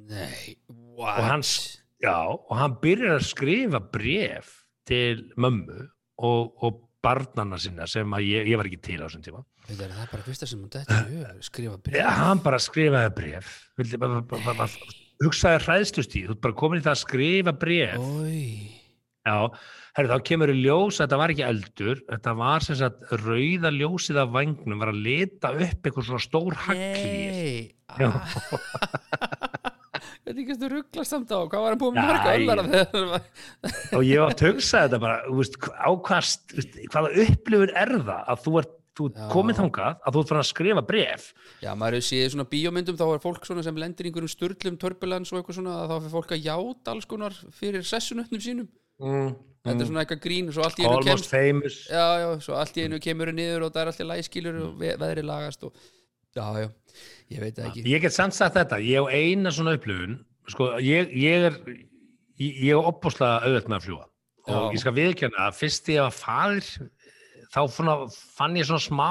[0.08, 0.56] Nei,
[0.96, 1.18] what?
[1.18, 4.52] Og hann s- já, og hann byrjar að skrifa bref
[4.88, 5.80] til mömmu
[6.24, 9.44] og, og barnana sinna sem að ég, ég var ekki til á þessum tíma.
[9.68, 12.00] Veit, er það bara fyrsta sem hún dætti hug, skrifa bréf.
[12.00, 13.54] Ja, hann bara skrifaði bref
[15.18, 16.28] hugsaði hræðslustíð.
[16.28, 18.42] Þú ert bara komin í það að skrifa bref Ói,
[19.28, 19.50] Já,
[19.98, 24.20] herri, þá kemur í ljós, þetta var ekki eldur, þetta var sem sagt rauða ljósið
[24.22, 27.36] af vangnum, var að lita upp eitthvað svona stór haglýr.
[27.36, 27.74] Nei.
[27.98, 28.08] Já.
[29.98, 32.00] Þetta er ekki að ruggla samt á Hvað var með Nei.
[32.08, 36.32] marga öllara þegar það var Og ég var að hugsa þetta bara, veist, á hvað,
[36.48, 39.28] þú veist, hvaða upplifun er það að þú ert, þú Já.
[39.30, 41.28] komið þangað, að þú ert farin að skrifa bref.
[41.62, 45.30] Já, maður hefur séð svona bíómyndum þá er fólk svona sem lendir einhverjum sturlum turbulens
[45.30, 49.34] og eitthvað svona að þá fyrir fólk að játa alls konar fyrir sessunöfnum sínum Mm.
[49.62, 51.76] Þetta er svona eitthvað grín og svo allt í einu Almost famous.
[51.90, 54.72] Já, já, svo allt í einu kemur niður og það er allt í læskilur og
[54.80, 55.76] ve veðri lagast og
[56.34, 56.68] já, já,
[57.34, 57.84] ég veit það ekki.
[57.92, 61.58] Ég get samt sagt þetta, ég á eina svona upplifun, sko, ég, ég er,
[62.40, 64.06] ég, er opbúslega auðvelt með að fljúa.
[64.48, 66.70] Og ég skal viðkjöna að fyrst ég var fadir,
[67.52, 67.98] þá svona,
[68.38, 69.10] fann ég svona smá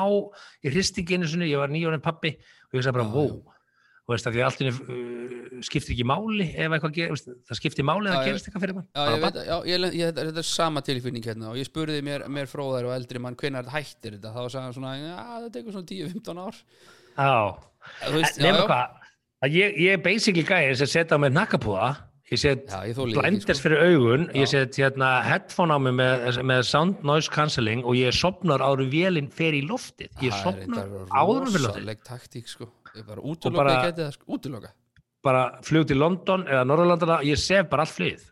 [0.66, 3.36] í hristinginu sinni, ég var nýjónin pappi og ég sagði bara, wow,
[4.08, 8.08] þú veist að því allt uh, skiptir ekki máli ef eitthvað gerist, það skiptir máli
[8.10, 8.88] að það ég- gerist eitthvað fyrir mann.
[8.94, 12.04] Já, ég veit, já, ég, ég, þetta, þetta er sama tilfinning hérna og ég spurði
[12.08, 15.54] mér, mér fróðar og eldri mann hvenær hættir þetta, þá sagði hann svona já, þetta
[15.58, 16.62] tekur svona 10-15 ár.
[17.18, 17.36] Já,
[18.12, 18.94] nefnum hvað,
[19.46, 21.90] að ég, ég er basically gæði sem setja á mig nakkapúða,
[22.32, 23.68] ég set já, ég blinders sko.
[23.68, 24.40] fyrir augun, Já.
[24.42, 28.90] ég set hérna headphone á mig með, með sound noise cancelling og ég sopnar áður
[28.92, 32.72] vélinn fer í loftið, ég sopnar áður fyrir loftið, rosaleg taktík sko.
[33.08, 34.72] Bara útloka, bara- ég geti það sko,
[35.24, 38.26] bara flug til London eða Norrlandana, ég sef bara allt flýð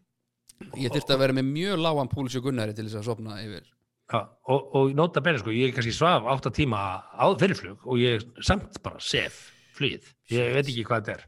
[0.79, 3.65] ég þyrfti að vera með mjög lágan púls og gunnari til þess að sopna yfir
[4.05, 8.21] Já, og, og nota benni sko, ég kannski svaf átta tíma á fyrirflug og ég
[8.45, 11.23] samt bara sef flýð, ég veit ekki hvað þetta er.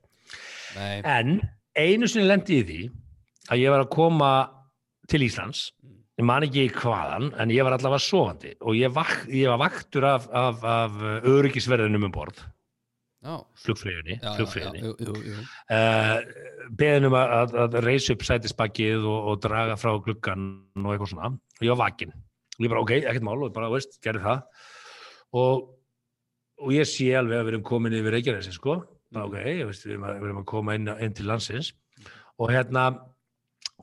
[0.78, 1.32] Nei, en
[1.74, 2.82] einu sinni lendi í því
[3.50, 4.30] að ég var að koma
[5.10, 5.72] til Íslands.
[6.18, 10.06] Ég man ekki hvaðan en ég var allavega sofandi og ég, vak, ég var vaktur
[10.10, 12.44] af, af, af öryggisverðinum um borð.
[15.02, 15.44] Jú, jú.
[15.74, 20.48] Uh, beðin um að, að, að reysa upp sætisbakkið og, og draga frá gluggan
[20.84, 21.34] og eitthvað svona.
[21.58, 22.14] Og ég var vakinn
[22.58, 24.64] og ég bara ok, ekkert mál og bara veist, gerði það.
[25.38, 25.68] Og,
[26.64, 28.80] og ég sé alveg að við erum komin yfir Reykjanesi sko.
[29.14, 31.72] Bara ok, ég veist, við erum að, við erum að koma inn, inn til landsins.
[32.42, 32.88] Og hérna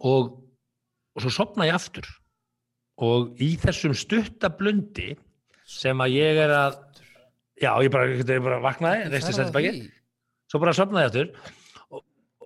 [0.03, 0.35] og,
[1.15, 2.09] og svo sopna ég aftur.
[3.05, 5.15] Og í þessum stuttablundi
[5.67, 6.81] sem að ég er að
[7.61, 9.73] já, ég bara, ég bara vaknaði reisti Ferð að setti baki,
[10.51, 11.55] svo bara sopnaði ég aftur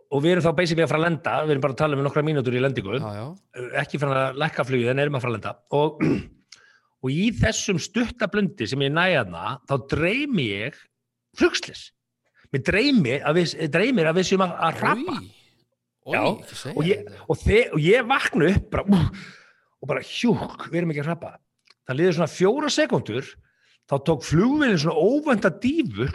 [0.08, 2.04] og, við erum þá basically að fara að lenda við erum bara að tala um
[2.06, 2.98] nokkra mínútur í lendingu.
[2.98, 3.26] Já, já.
[3.82, 5.54] ekki fyrir að lekka flugið en erum að fara að lenda.
[5.78, 6.02] Og,
[7.04, 10.82] og í þessum stuttablundi sem ég næðna þá dreymi ég
[11.38, 11.88] flugslis
[12.54, 15.18] mér dreymi að við, dreymir að við séum að, að rappa
[16.08, 17.42] og ég, og,
[17.74, 19.02] og ég vakna upp bara,
[19.82, 21.34] og bara hjúk, við erum ekki að rappa
[21.88, 23.28] það liður svona fjóra sekundur
[23.88, 26.08] þá tók flugvélinn svona óvænta dífu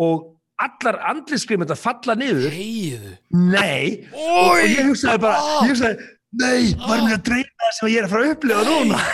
[0.00, 0.31] og
[0.66, 2.50] allar andliskrim þetta falla niður.
[2.54, 3.12] Heiðu.
[3.52, 6.08] nei, og, og ég hugsaði bara ég hugsaði,
[6.42, 9.02] nei, var mér að dreyma það sem ég er að fara að upplifa núna?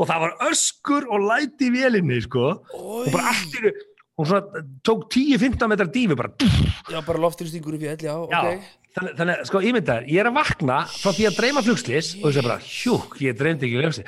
[0.00, 2.44] Og það var öskur og læti í vélinni sko,
[2.76, 3.72] og bara í einu-
[4.20, 6.30] hún svona tók 10-15 metrar dífu bara.
[6.90, 8.66] Já, bara loftrýstingur í fjöll, já, Já, ok.
[8.96, 12.40] þannig, þannig sko ímyndaður, ég er að vakna frá því að dreyma flugslis og þess
[12.42, 14.04] að bara, hjúk, ég dreymdi ekki lefsi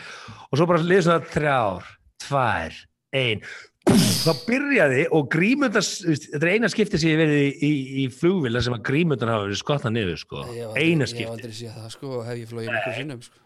[0.50, 1.88] og svo bara liður svona þrjár,
[2.26, 2.78] tvær,
[3.24, 3.44] ein
[3.84, 7.72] þá byrjaði og grímundar þetta er eina skipti sem ég verið í, í,
[8.04, 10.44] í flugvila sem að grímundar hafa verið skotnað niður sko,
[10.74, 13.40] eina Ég hef skipti aldrei séð það, sko, og hef ég flóið einhver sinnum, sko.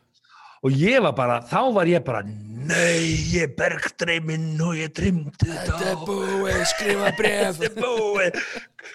[0.68, 3.03] og ég var bara, þá var ég bara nei,
[3.35, 7.59] ég er bergdreyminn og ég dreymdi þetta Þetta er og- búið, skrifa bref.
[7.59, 8.40] Þetta er búið,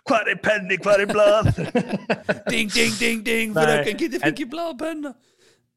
[0.08, 1.51] hvað er penni, hvað er blað
[2.51, 5.13] ding, ding, ding, ding, Nei, fröken getur en- fengið blá penna.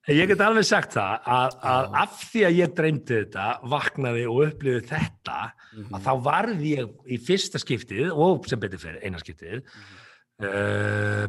[0.07, 4.45] Ég get alveg sagt það að, að af því að ég dreymdi þetta, vaknaði og
[4.45, 5.39] upplifði þetta,
[5.83, 9.65] að þá varði ég í fyrsta skiptið og sem betur fyrir eina skiptið
[10.47, 11.27] uh,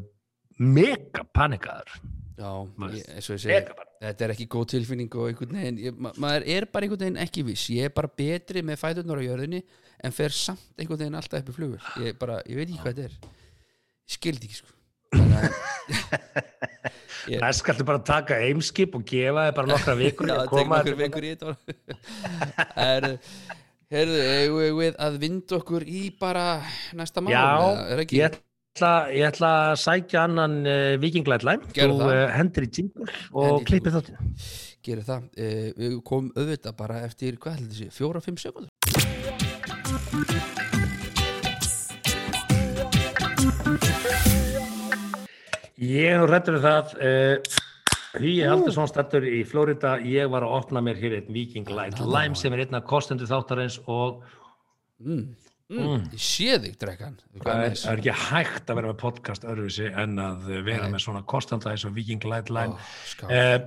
[0.62, 1.98] mega panikaður.
[2.38, 2.52] Já,
[2.94, 6.14] ég, eins og ég segi, þetta er ekki góð tilfinning og einhvern veginn, ég, ma
[6.22, 9.64] maður er bara einhvern veginn ekki viss, ég er bara betri með fæturnar á jörðinni
[10.06, 13.00] en fer samt einhvern veginn alltaf upp í flugur, ég bara, ég veit ekki hvað
[13.02, 13.40] þetta er,
[14.06, 14.77] ég skildi ekki, sko.
[17.28, 20.96] Ég- Það skaltu bara taka eimskip og gefa þið bara nokkra vikur já, koma nokkur
[21.02, 21.56] vikur í þetta.
[22.88, 23.08] Er,
[23.92, 26.46] heyrðu, eigum við við að vinda okkur í bara
[26.96, 27.44] næsta mál, Já,
[28.16, 31.68] ég ætla, ég ætla að sækja annan uh, vikinglætlæm.
[31.76, 33.12] Gerðu Þú uh, hendur í jingle
[33.44, 34.18] og klippið þáttinn.
[34.88, 38.72] gerir það uh, við komum auðvitað bara eftir hvað heldur þessi, fjóra-fimm sekundur
[45.78, 47.58] Ég er nú rættur um það uh,
[48.18, 51.68] Því ég haldur svona stættur í Florida ég var að opna mér hér einn Viking
[51.70, 54.24] Light Lime sem er einn af kostendu þáttarins og
[55.04, 55.26] mm.
[55.68, 56.08] Mm.
[56.16, 60.16] ég sé þig drekkan það er, er ekki hægt að vera með podcast öðruvísi en
[60.24, 60.94] að eh, vera Nei.
[60.96, 63.58] með svona kostanda eins og Viking Light Lime oh, uh,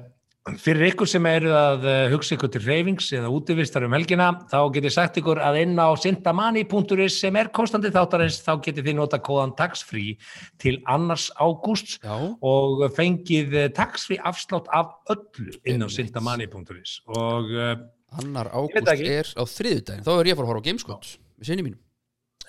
[0.58, 4.58] Fyrir ykkur sem eru að uh, hugsa ykkur til reyfings eða útivistar um helgina þá
[4.74, 8.98] get ég sagt ykkur að inn á sintamani.is sem er kostandi þáttarins þá getið þið
[8.98, 10.16] nota kóðan tax-free
[10.62, 17.76] til annars ágúst og fengið eh, tax-free afslátt af öllu inn á sintamani.is og uh,
[18.18, 21.52] annar ágúst er á þriðudaginn þá er ég að fara að horfa á Gameskot með
[21.52, 21.80] sinni mínum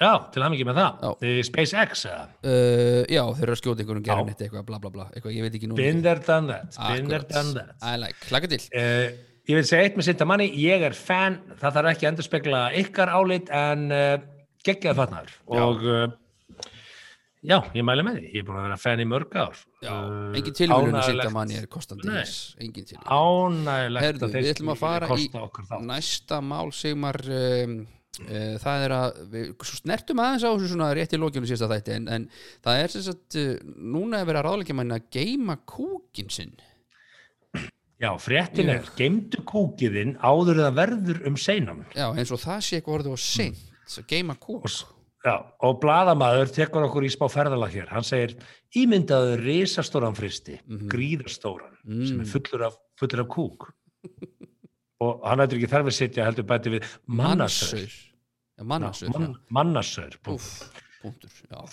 [0.01, 1.25] já, til ekki með það.
[1.47, 2.23] SpaceX eða?
[2.43, 4.13] Uh, já, þeir eru að skjóta einhvern Já.
[4.13, 7.27] gerðin eitthvað bla bla bla, eitthvað, ég veit ekki been there, done that Akkurat.
[7.29, 7.75] done that.
[7.85, 8.61] I like, hlaka til.
[8.73, 9.11] Uh,
[9.49, 12.63] ég vil segja eitt með sintamani ég er fan, það þarf ekki að endur spekla
[12.81, 14.17] ykkar álit en uh,
[14.65, 15.87] geggjað fatnaður og
[17.41, 18.27] já, ég mæli með því.
[18.35, 19.55] Ég er búin að vera fan í mörg ár.
[19.81, 19.93] Já,
[20.37, 22.19] engin tilvílun að ánægjulegt- sýta manni er kostandi Nei.
[22.19, 25.75] þess, engin tilvílun ánægilegt Herðu, að þeir við ætlum að fara í kosta okkur þá
[25.89, 28.00] næsta mál Sigmar um, uh,
[28.61, 32.07] það er að við snertum aðeins á þessu svona rétt í lókjunu síðasta þætti en,
[32.11, 32.25] en
[32.65, 36.51] það er sem sagt uh, núna er verið að ráðleikja manni að geima kúkin sinn.
[38.01, 41.83] Já, fréttin er, geimdu kúkiðinn áður en það verður um seinan.
[41.93, 44.63] Já, eins og það sé eitthvað orðið og seint að geima kúk.
[44.65, 44.77] Og,
[45.21, 45.35] já,
[45.67, 47.91] og bladamaður tekur okkur í spá ferðalag hér.
[47.93, 48.33] Hann segir,
[48.81, 50.87] ímyndaður risastóran fristi, Mhm.
[50.89, 52.05] gríðarstóran Mm.
[52.07, 53.69] sem er fullur af, fullur af kúk
[55.01, 57.97] og hann hættur ekki þarf að sitja heldur bæti við mannasaur
[58.61, 60.17] mannasaur Man, mannasaur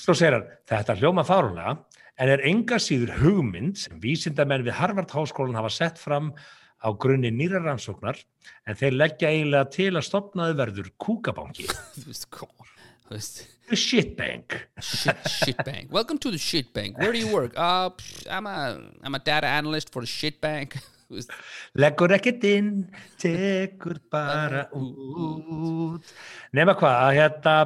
[0.00, 1.76] Svo segir hann, þetta hljóma fárunlega
[2.18, 6.32] en er enga síður hugmynd sem vísindamenn við Harvard háskólan hafa sett fram
[6.78, 8.18] á grunni nýra rannsóknar
[8.66, 11.68] en þeir leggja eiginlega til að stopnaði verður kúkabanki.
[11.98, 12.28] Þú veist,
[13.10, 13.40] veist.
[13.68, 14.54] The Shit Bank.
[14.80, 15.92] Shit, shit bank.
[15.92, 16.96] Welcome to the shit bank.
[16.96, 17.52] Where do you work?
[17.54, 17.90] Uh,
[18.30, 20.78] I'm, a, I'm a data analyst for the shit bank
[21.78, 22.72] leggur ekkert inn
[23.20, 26.12] tekur bara út.
[26.52, 27.56] nema hvað að hérna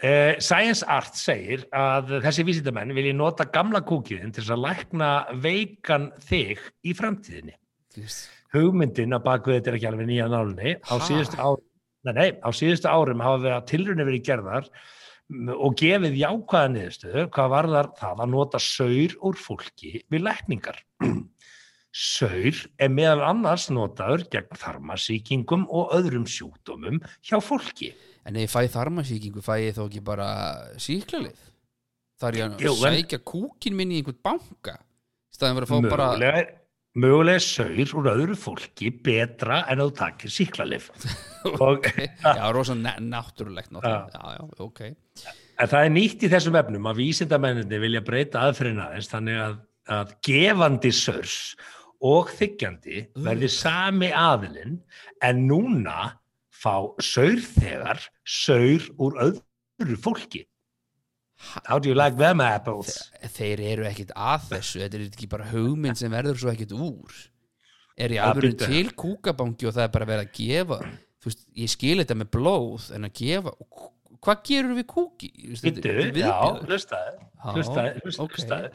[0.00, 5.12] eh, Science Art segir að þessi vísindamenn vilji nota gamla kúkiðin til að lækna
[5.44, 7.56] veikan þig í framtíðinni.
[7.98, 10.76] Veist hugmyndin að baku þetta er ekki alveg nýja nálunni.
[10.88, 11.64] Á síðustu, árum,
[12.08, 14.70] nei, nei, á síðustu árum hafa tilrunni verið gerðar
[15.52, 20.80] og gefið jákvæða niðurstöðu hvað varðar það að nota saur úr fólki við lækningar.
[21.94, 27.94] Saur er meðal annars notaður gegn þarmasíkingum og öðrum sjúkdómum hjá fólki.
[28.28, 30.28] En ef ég fæ þarmasíkingu, fæ ég þá ekki bara
[30.80, 31.40] síklarlið?
[32.18, 34.78] Það er ég að sækja kúkin minn í einhvern banka
[35.38, 36.40] Mögulega
[36.98, 40.88] mögulega er saur úr öðru fólki betra en að þú takir síklarlif.
[41.62, 44.16] og, Já, rosa na- náttúrulegt náttúrulegt.
[44.18, 44.80] Já, já, ok
[45.58, 49.56] En það er nýtt í þessum efnum að vísindamenninni vilja breyta aðferðin aðeins þannig að,
[49.94, 51.38] að gefandi sörs
[52.04, 54.78] og þykjandi verði sami aðilinn
[55.24, 56.14] en núna
[56.54, 60.44] fá saurþegar saur úr öðru fólki.
[61.66, 63.10] How do you like them apples?
[63.34, 67.14] Þeir eru ekkit að þessu Þetta er ekki bara hugmynd sem verður svo ekkit úr
[67.94, 70.80] Er í Ja, alveg til kúkabanki og það er bara verið að gefa
[71.22, 73.54] Þú veist, ég skil þetta með blóð en að gefa
[74.18, 75.30] Hvað gerur við kúki?
[75.46, 76.34] Er já,
[76.66, 78.72] hlustaði, hlustaði, hlustaði.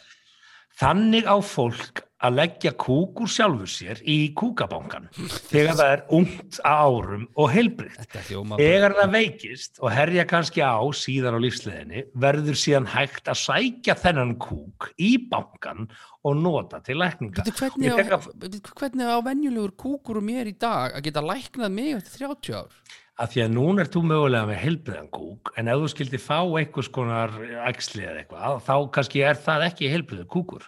[0.80, 5.10] Þannig á fólk að leggja kúk úr sjálfur sér í kúkabankan
[5.50, 7.90] þegar það er ungt á árum og.
[7.98, 8.22] Þetta
[8.54, 13.42] bara Þegar það veikist og herja kannski á síðan á lífsleðinni verður síðan hægt að
[13.44, 15.90] sækja þennan kúk í bankan
[16.24, 17.44] og nota til lækninga.
[17.44, 21.98] Bíddu, hvernig, Ég hvernig á venjulegur kúkur og mér í dag að geta læknað mig
[22.00, 23.02] eftir 30 ár?
[23.22, 26.40] Af því að núna er þú mögulega með heilbriðan kúk en ef þú skildi fá
[26.42, 27.36] einhvers konar
[27.70, 30.66] æxli eða eitthvað, þá kannski er það ekki heilbriðu kúkur.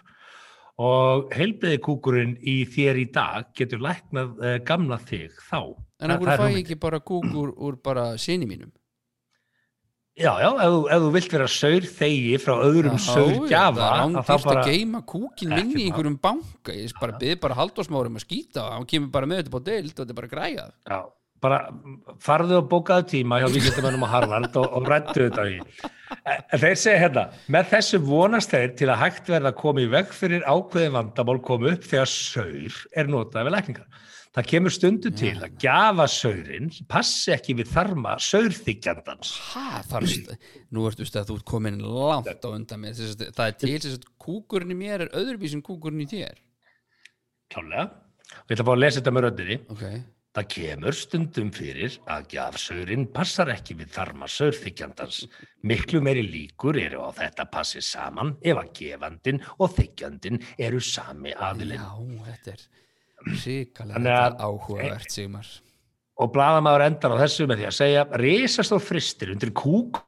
[0.86, 5.60] Og heilbriði kúkurinn í þér í dag getur læknað uh, gamla þig þá.
[5.98, 8.70] En Það- er fæ ég ekki bara kúkur úr bara sinni mínum?
[10.16, 14.46] Já, já, ef, ef þú vilt vera saur þegi frá öðrum saur það er að
[14.46, 14.62] bara...
[14.62, 18.70] að geima kúkin minn í einhverjum banka ég bara byrði bara halldórsmárum að skýta og
[18.78, 21.00] hann kemur bara með þetta på deild og þetta er bara græjað Já,
[21.42, 21.60] bara
[22.22, 25.58] farðu og bókaðu tíma hjá vísindamennum á Harvard og, og rættu þetta í.
[26.26, 29.90] En þeir segja hérna, með þessu vonast þeir til að hægt verða að koma í
[29.92, 34.02] veg fyrir ákveðin vandamál koma upp þegar saur er notað við lækningar.
[34.36, 39.30] Það kemur stundu til að gjafa saurinn passi ekki við þarma saurþykjandans.
[39.54, 40.34] ha, þarst,
[40.76, 44.10] nú ertu að þú ert komin langt á undan mér það er til þess að
[44.20, 46.36] kúkurinn í mér er öðruvísin kúkurinn í þér
[47.52, 47.86] Klálega.
[48.46, 49.56] Við ætlum að fá að lesa þetta með röddinni.
[49.72, 49.84] ok,
[50.36, 55.22] Það kemur stundum fyrir að gjafsaurinn passar ekki við þarma saurþykjandans.
[55.64, 61.32] Miklu meiri líkur eru á þetta passi saman ef að gefandin og þykjandin eru sami
[61.32, 61.80] aðilinn.
[61.80, 62.66] já, þetta er
[64.12, 65.46] að- áhugavert Sigmar
[66.18, 70.02] Og blaðamaður endar á þessu með því að segja risastór fristir undir kúk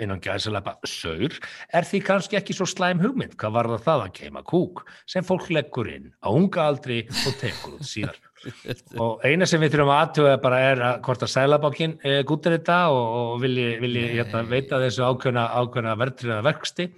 [0.00, 1.32] innan gæðsalapa saur
[1.72, 5.48] er því kannski ekki svo slæm hugmynd hvað var það að keima kúk sem fólk
[5.50, 8.16] leggur inn á unga aldri og tekur út síðar.
[9.04, 12.56] og eina sem við þurfum að aðtuga bara er að hvort að sælabákin e, gúttir
[12.58, 16.88] þetta og, og vilji, vilji hérna, veita þessu ákveðna, ákveðna verðtriða verksti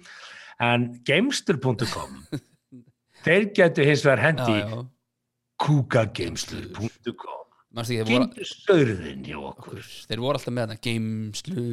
[0.67, 2.21] en gamestur.com
[3.25, 4.57] þeir getur hins vegar hendi
[5.63, 7.43] kúkagamestur.com
[7.77, 9.81] stöðurðin hjá okkur.
[10.09, 11.63] Þeir voru alltaf með þarna geimslu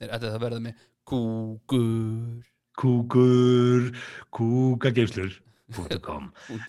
[0.00, 3.90] þeir ættu það að verða með kúkur kúkur
[4.36, 5.45] kúkageimslur.com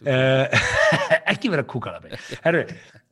[0.09, 0.61] uh,
[1.31, 2.63] ekki vera kúkalabi herru,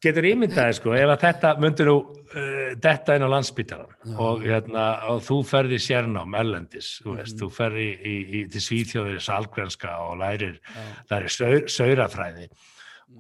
[0.02, 4.86] getur ímyndaði sko ef að þetta myndir nú uh, detta inn á landsbytaran og, hérna,
[5.14, 10.18] og þú ferði sérnám erlendis, þú veist, þú ferði í, í, til Svíþjóðir salgrenska og
[10.24, 10.58] lærir,
[11.12, 12.50] lærir saur, saurafræði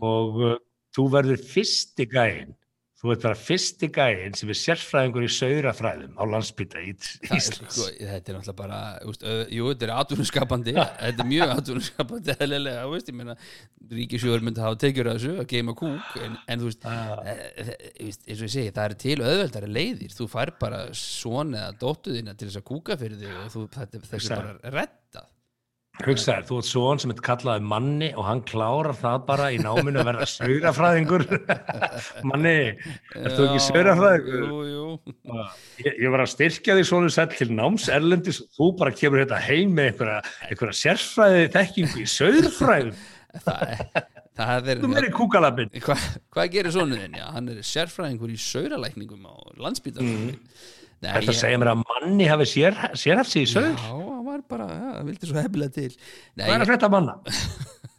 [0.01, 0.59] og uh,
[0.95, 2.55] þú verður fyrsti gæinn
[2.95, 7.41] þú ert bara fyrsti gæinn sem er sérfræðingur í saurafræðum á landsbyta í Það er
[7.41, 7.75] Íslands.
[7.75, 8.79] sko, þetta er náttúrulega bara
[9.11, 13.35] úst, ö, jú, þetta er atvinnuskapandi þetta er mjög atvinnuskapandi eðlilega, þú veist, ég meina
[13.99, 17.19] ríkisjóður myndi hafa tekjur af þessu að geima kúk en, en þú veist, Ah.
[17.27, 17.77] e, e,
[18.07, 20.15] veist eins og ég segi, það er til auðveldari leiðir.
[20.15, 23.99] Þú fær bara son eða dóttuðina til þess að kúka fyrir þig og þú, þetta,
[23.99, 24.35] er Hugsaðu.
[24.39, 25.31] bara reddað
[26.03, 30.01] Hugsaður, þú ert svon sem er kallaði manni og hann klárar það bara í náminu
[30.01, 31.23] að verða saurafræðingur
[32.29, 32.55] manni,
[33.15, 34.41] ert þú ekki Já, saurafræðingur?
[34.43, 35.35] Jú, jú
[35.85, 39.23] Ég, ég var að styrkja því svona sett til náms erlendis og þú bara kemur
[39.23, 40.19] þetta heim með einhverja,
[40.49, 43.03] einhverja sérfræði þekkingu í saurfræðum
[44.39, 45.95] það er, er kúkalabinn Hva,
[46.35, 47.15] hvað gerir sonuðin?
[47.21, 50.41] Já, hann er sérfræðingur í sauralækningum á landsbytarnum mm.
[51.05, 54.05] Þetta segir mér að manni hafi sér, sérhaft sig í Já, saur hann
[54.36, 55.91] var bara, það vildi svo hefnilega til.
[56.36, 57.15] Nei, Hvað er að ég, frétta manna?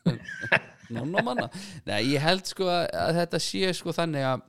[0.96, 1.48] nána manna.
[1.88, 4.44] Nei, ég held sko að, þetta sé sko þannig að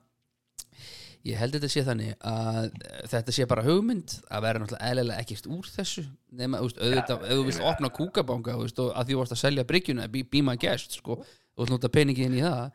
[1.27, 2.67] ég held þetta sé þannig að
[3.11, 6.05] þetta sé bara hugmynd að vera náttúrulega eðlilega ekkert úr þessu.
[6.37, 10.07] Nema, auðvitað, ef þú vilt opna kúkabanga og að því þú varst að selja bryggjuna
[10.13, 11.19] be, be my guest, sko,
[11.57, 12.69] og nota peningin í það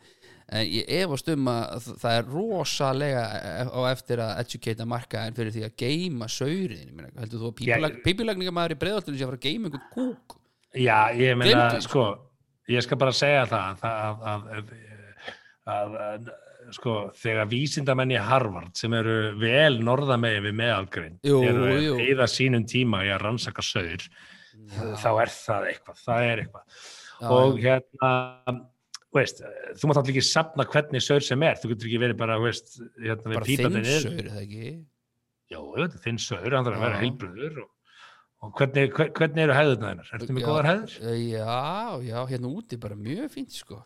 [0.49, 3.25] en ég efast um að það er rosalega
[3.69, 6.29] á eftir að educata markaðin fyrir því að geima
[6.93, 10.37] meina, heldur þú að pípulagningamaður í breiðaltinu sé að fara að geima einhvern kúk?
[10.73, 12.07] Já, ég meina, sko,
[12.73, 14.73] ég skal bara segja það, að, að,
[15.73, 16.31] að, að,
[16.73, 22.65] sko, þegar vísindamenn í Harvard sem eru vel norðamegi við meðalgrind, Jú, eru eyða sínum
[22.69, 24.09] tíma í að rannsaka saur,
[25.03, 26.85] þá er það eitthvað, það er eitthvað.
[27.23, 28.13] Já, og hérna,
[29.17, 29.43] veist,
[29.79, 32.79] þú mátt alltaf ekki safna hvernig saur sem er, þú getur ekki verið bara, veist,
[33.03, 34.73] hérna, bara þinn saur, er það ekki
[35.53, 37.69] Já, er þinn saur, hann þarf að vera heilbröður og,
[38.47, 40.11] og hvernig, hver- hvernig eru hæðurna þennar?
[40.17, 40.97] Ertu með góðar hæður?
[41.29, 41.61] Já,
[42.09, 43.83] já, hérna úti bara mjög fínt sko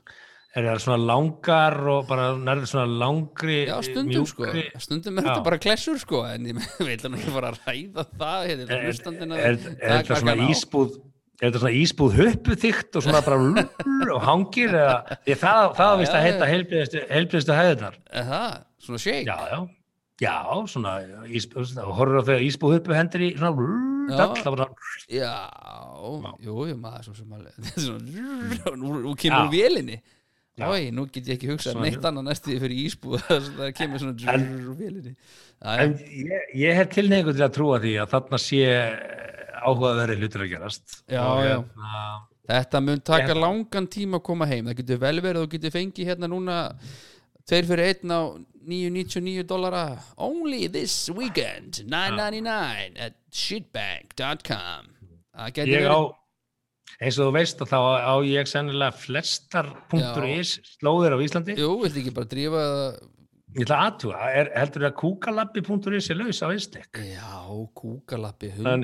[0.57, 4.63] Er það svona langar og bara nærður svona langri, Já, stundum mjúkri?
[4.71, 5.29] sko, stundum er Já.
[5.29, 8.87] þetta bara klessur sko en ég vil hann ekki fara að ræða það hérna, Er,
[8.87, 10.95] er, er, er þetta svona ísbúð
[11.37, 13.39] er þetta svona ísbúð huppu þygt og svona bara
[14.15, 18.55] og hangir eða því það, það vist að heita heilbriðistu hæðunar það,
[18.87, 19.27] svona shake.
[19.29, 19.59] Já, já,
[20.25, 20.37] já,
[20.73, 20.95] svona
[21.29, 23.55] ísbúð, horfur á þegar ísbúð huppu hendur í svona
[24.17, 24.69] dall, það bara
[25.13, 25.33] Já,
[26.47, 29.59] jú, jú, maður svo sem alveg þetta er svona, nú, kemur
[30.57, 30.71] Já.
[30.73, 33.27] Ói, nú get ég ekki hugsað neitt annað næstu fyrir ísbúð
[33.59, 38.41] það kemur svona Já, en ég, ég hef tilneigu til að trúa því að þarna
[38.41, 38.63] sé
[39.67, 40.97] áhugaverði hlutur að gerast.
[41.11, 41.57] Já, og, já.
[41.59, 42.01] hérna,
[42.47, 44.67] Þetta mun taka Ég- langan tíma að koma heim.
[44.71, 46.59] Það getur vel verið þú getur fengið hérna núna
[47.47, 48.21] Tveir fyrir einn á
[48.67, 51.83] 999 dollara Only this weekend.
[51.87, 54.89] 999 at shitbank.com
[55.37, 56.01] Það ég á
[56.97, 61.57] eins og þú veist að þá á ég sennilega flestar .is slóðir á Íslandi.
[61.59, 62.63] Jú, viltu ekki bara drífa
[63.57, 67.31] ég ætla aðtúa, er, heldur að kúkalabbi.is er laus á Istek Já,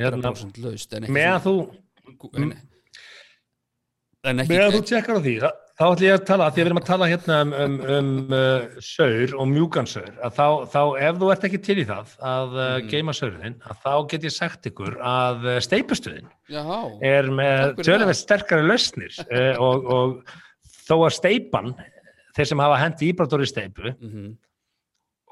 [0.01, 1.57] hérna- 100% laust en ekki meðan þú,
[2.41, 2.53] en,
[4.31, 5.49] en ekki meðan þú tjekkar á því þá,
[5.81, 8.37] þá ætla ég að tala, því að við erum að tala hérna um, um, um
[8.37, 10.45] uh, saur og mjúkan saur að þá,
[10.75, 12.91] þá ef þú ert ekki til í það að uh, Mhm.
[12.93, 16.62] geima saurinn að þá get ég sagt ykkur að uh, steipustuðin Já,
[17.12, 18.20] er með tölumveit það.
[18.23, 20.39] sterkari lausnir uh, og, og
[20.87, 21.75] þó að steipan
[22.37, 24.31] þeir sem hafa hendi íbrátor í steipu mhm,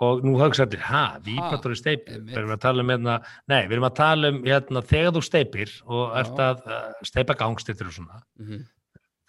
[0.01, 2.11] og nú hugsa allir, ha, víbrator í einmitt.
[2.31, 3.17] við erum að tala um hérna,
[3.53, 7.37] nei, við erum að tala um hérna, þegar þú steipir og ert að uh, steipa
[7.37, 8.67] gangstéttir og svona mhm.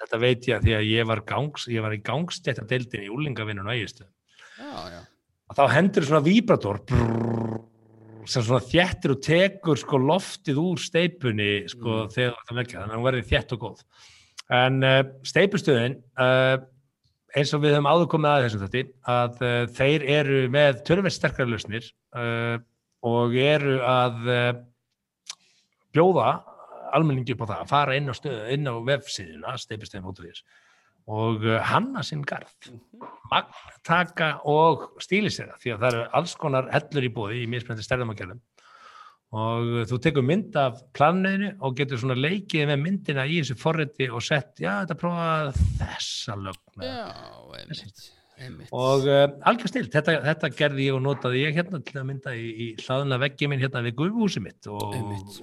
[0.04, 3.12] þetta veit ég að því að ég var, gangs, ég var í gangstétta deildin í
[3.12, 3.82] úlingavinnun og
[4.62, 5.02] Já, já
[5.58, 6.82] þá hendur svona víbrator
[8.30, 12.12] sem svona þjettir og tekur sko loftið úr steipunni sko Mm.
[12.14, 13.82] þegar það vekja, þannig að hún verði þjett og góð
[14.52, 16.56] en uh, steipustöðin uh,
[17.38, 18.82] eins og við höfum áður komið að þessum þetta
[19.14, 22.58] að uh, þeir eru með törfið sterkari lausnir uh,
[23.08, 24.50] og eru að uh,
[25.96, 26.32] bjóða
[26.92, 29.56] almenningi upp á það að fara inn á, stöð, inn á vefsíðuna
[31.12, 32.52] og hanna sinn garð.
[33.32, 38.44] Magntaka og stílisera því að það eru alls konar hellur í bóði í mismöndi stærðamagjörðum
[39.32, 44.10] og þú tekur mynd af planniðinu og getur svona leikið með myndina í þessu forriti
[44.12, 45.30] og sett, já, þetta prófa
[45.80, 46.98] þessa lögn Já,
[47.62, 48.04] einmitt,
[48.42, 48.74] einmitt.
[48.76, 52.36] og uh, algjör stilt, þetta, þetta gerði ég og notaði ég hérna til að mynda
[52.36, 55.40] í, í hlaðuna veggi minn hérna við guðhúsi mitt og Einmitt.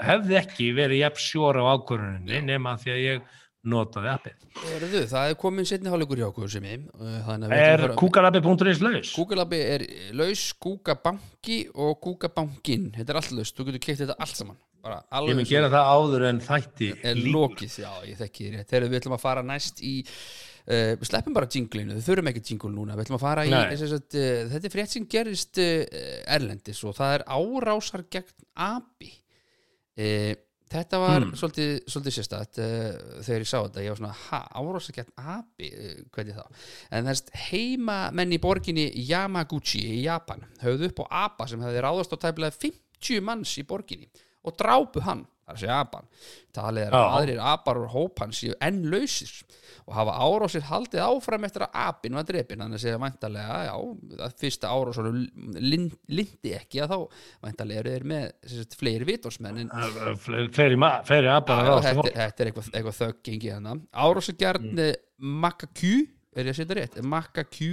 [0.00, 3.36] hefði ekki verið jafn sjór á ákvöruninni nema því að ég
[3.68, 4.44] notaði appið.
[4.76, 9.12] Erðu, það er komin setni hálfleikur hjá okkur sem ég við Er kúkalabbi.is laus?
[9.12, 9.84] Kúkalabbi er
[10.16, 14.60] laus, kúkabanki og kúkabankin Þetta er allt laust, þú getur keitt þetta allt saman.
[14.80, 17.34] Ég mun gera það áður en þætti er lýkur.
[17.34, 21.36] lokið, já, ég þekki þér þegar við ætlum að fara næst í uh, við sleppum
[21.36, 22.96] bara jinglinu, við þurfum ekki jingle núna.
[22.96, 23.74] Við ætlum að fara í, Nei.
[23.74, 28.48] þess að, uh, þetta er frétt sem gerist uh, erlendis og það er árásar gegn
[30.00, 30.32] uh,
[30.70, 31.32] þetta var Hmm.
[31.34, 35.70] svolítið, svolítið sérstætt uh, þegar ég sá þetta, ég var svona ha, árásar gegn api,
[35.74, 36.44] uh, hvernig þá?
[36.98, 41.82] En þess heima menn í borginni Yamaguchi í Japan höfðu upp á apa sem hefði
[41.84, 44.08] ráðast á tæplega 50 manns í borginni
[44.46, 46.10] og drápu hann, það að segja apan.
[46.56, 49.34] Talið er að aðrir apar og hóp hans séu enn lausir
[49.90, 53.74] og hafa árásir haldið áfram eftir að apinn var drepin þannig að segja væntalega, já,
[54.26, 56.98] að fyrsta árásar lindi ekki að þá
[57.46, 59.08] væntalega eru þeir með sagt, fleiri
[60.26, 60.46] fle-
[61.10, 63.76] Fleiri, apar þetta, er eitthvað, eitthvað þögg gengi hana.
[63.90, 64.96] Árásagjarn mm.
[65.20, 65.94] Makakú
[66.36, 67.00] er ég að setja rétt?
[67.02, 67.72] Makakú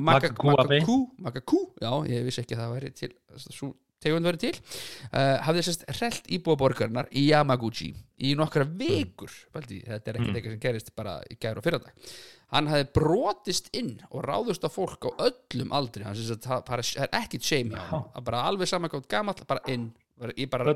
[0.00, 0.80] makakú api.
[0.80, 3.12] Makakú Makakú, já, ég vissi ekki að það væri til
[3.50, 9.32] svo tegund væri til uh, hafði sérst hrellt íbúa borgarinnar í Yamaguchi í nokkra vikur
[9.54, 12.10] Baldi, þetta er ekkert eitthvað sem gerist bara í gær og fyrradag.
[12.50, 16.84] Hann hafði brotist inn og ráðust á fólk á öllum aldri hann sérst að það
[17.06, 19.90] er ekkit shame hjá hann bara alveg saman gátt gamall bara inn
[20.20, 20.74] bara,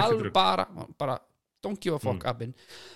[0.00, 0.66] Al, bara,
[0.98, 1.18] bara
[1.64, 2.54] don't give a fuck appin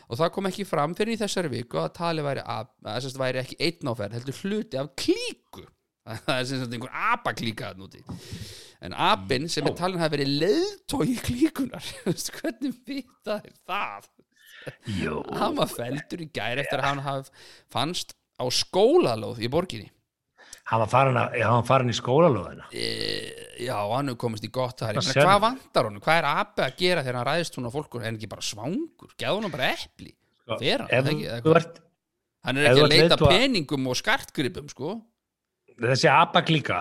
[0.09, 3.43] og það kom ekki fram fyrir í þessari viku að tali væri, að að væri
[3.43, 5.65] ekki einn áferð heldur hluti af klíku
[6.27, 8.05] það er sem sagt einhver apaklíka þarna úti.
[8.85, 11.85] En appin sem er talin hafi verið leiðtói klíkunar
[12.39, 14.09] hvernig vita er það?
[14.99, 17.31] Jú, hann var feldur í gær eftir að hann haf
[17.73, 19.91] fannst á skólalóð í borginni.
[20.69, 22.67] Hann var farin, að, hann var farin í skólalóðina.
[22.77, 22.89] E,
[23.65, 24.99] já, hann hefur komist í gott þar.
[25.01, 28.05] Ég Hvað vantar honum, hvað er api að gera þegar hann ræðist hún á fólkur
[28.05, 30.13] en ekki bara svangur, geða honum bara epli.
[30.49, 31.71] Fer hann, Ef það
[32.47, 34.95] hann er ekki að leita peningum og skartgripum sko
[35.83, 36.79] þessi apaklíka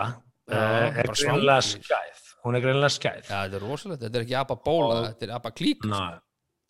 [0.47, 2.21] Já, uh, er bara greinlega skæð.
[2.45, 3.25] Hún er greinlega skæð.
[3.27, 6.01] Já, þetta er rosalegt, þetta er ekki apa bóla þetta er apa klík Ná,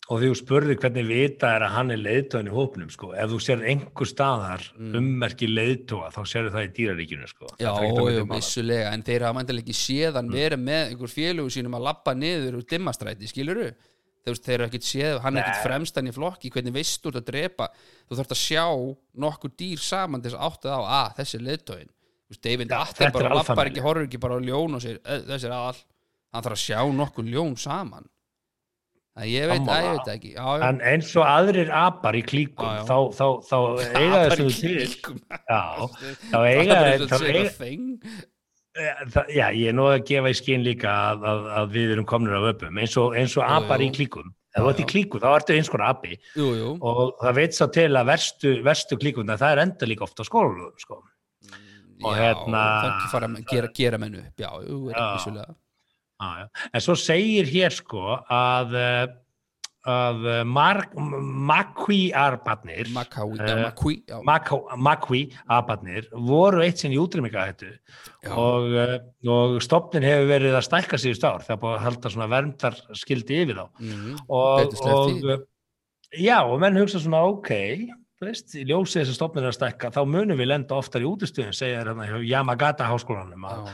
[0.08, 3.10] og því þú spurði hvernig vita er að hann er leiðtóðin í hópnum sko.
[3.14, 4.64] ef þú sér einhver staðar
[4.98, 7.50] ummerki leiðtóa þá sérðu það í dýraríkinu sko.
[7.60, 8.38] Já, Þetta er ekkert á milli jú, mála.
[8.40, 12.58] vissulega, en þeir hafa mæntilega ekki séðan verið með einhver félugu sínum að labba niður
[12.58, 13.68] úr dimmastræti, skiluru
[14.28, 16.50] þeir eru ekkert séð, hann er ekkert fremstan í flokki.
[16.52, 17.68] Hvernig veist þú ert að drepa?
[18.10, 18.64] Þú þarft að sjá
[19.24, 21.97] nokkur dýr saman til þess að átta á, að þessi er leiðtóin þú veist,
[22.44, 25.56] David er bara lappar ekki, horfir ekki bara á ljón og sér, "Eh, þessi er
[25.56, 25.82] aðal
[26.32, 28.08] hann þarf að sjá nokkur ljón saman
[29.18, 32.22] það ég veit, að ég veit ekki já, já, en eins og aðrir apar í
[32.22, 33.58] klíkum Já, þá, þá, þá
[33.96, 34.88] eiga þessu til
[35.48, 35.62] já,
[36.30, 38.26] þá eiga, er
[38.78, 41.92] Eh, það, já, ég er nú að gefa í skinn líka að, að, að við
[41.96, 44.86] erum komnir á öpum eins og, eins og apar í klíkum ef þú ert í
[44.92, 48.52] klíku þá ertu eins konar api jú, jú, og það veit svo til að verstu,
[48.66, 51.00] verstu klíkuna það er enda líka ofta skólalöfum sko.
[52.04, 54.94] Og já, hérna- ekki fara að gera, gera mennu upp, já, jú, er
[56.20, 56.46] ah, já.
[56.72, 59.06] en svo segir hér sko að eh,
[59.88, 63.44] að eh, Mar- Makwi arbarnir Macaui, Eh,
[66.28, 71.24] voru eitt sinn í útrýmingahættu já, og, eh, og stopnin hefur verið að stækka síðust
[71.24, 73.66] ár það er búið að halda svona verndar skildi yfir þá.
[73.80, 75.46] Mhm, og, og
[76.18, 77.50] já og menn hugsa svona ok
[78.18, 81.04] þú veist, í ljósið þess að stopnin er að stækka þá munum við lenda oftar
[81.04, 83.68] í útistöðum segja þér hérna hjá Yamagata háskólanum að,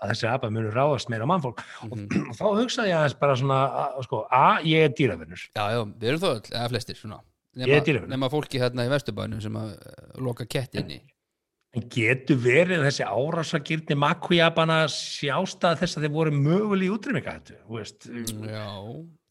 [0.00, 1.64] að þessi apa munur ráðast meira mannfólk.
[1.86, 2.06] Mhm.
[2.28, 5.80] og þá hugsaði ég aðeins bara svona að, sko, a, ég er dýravinnur já, já,
[5.88, 7.22] við erum þó eða flestir svona.
[7.58, 11.00] Nema, fólki hérna í Vesturbænum sem að eh, loka kett inni.
[11.74, 17.76] En getur verið þessi árásagirni makvíabana sjástað þess að þeir voru möguleg í útrýmingahættu þú
[17.76, 18.66] veist, já,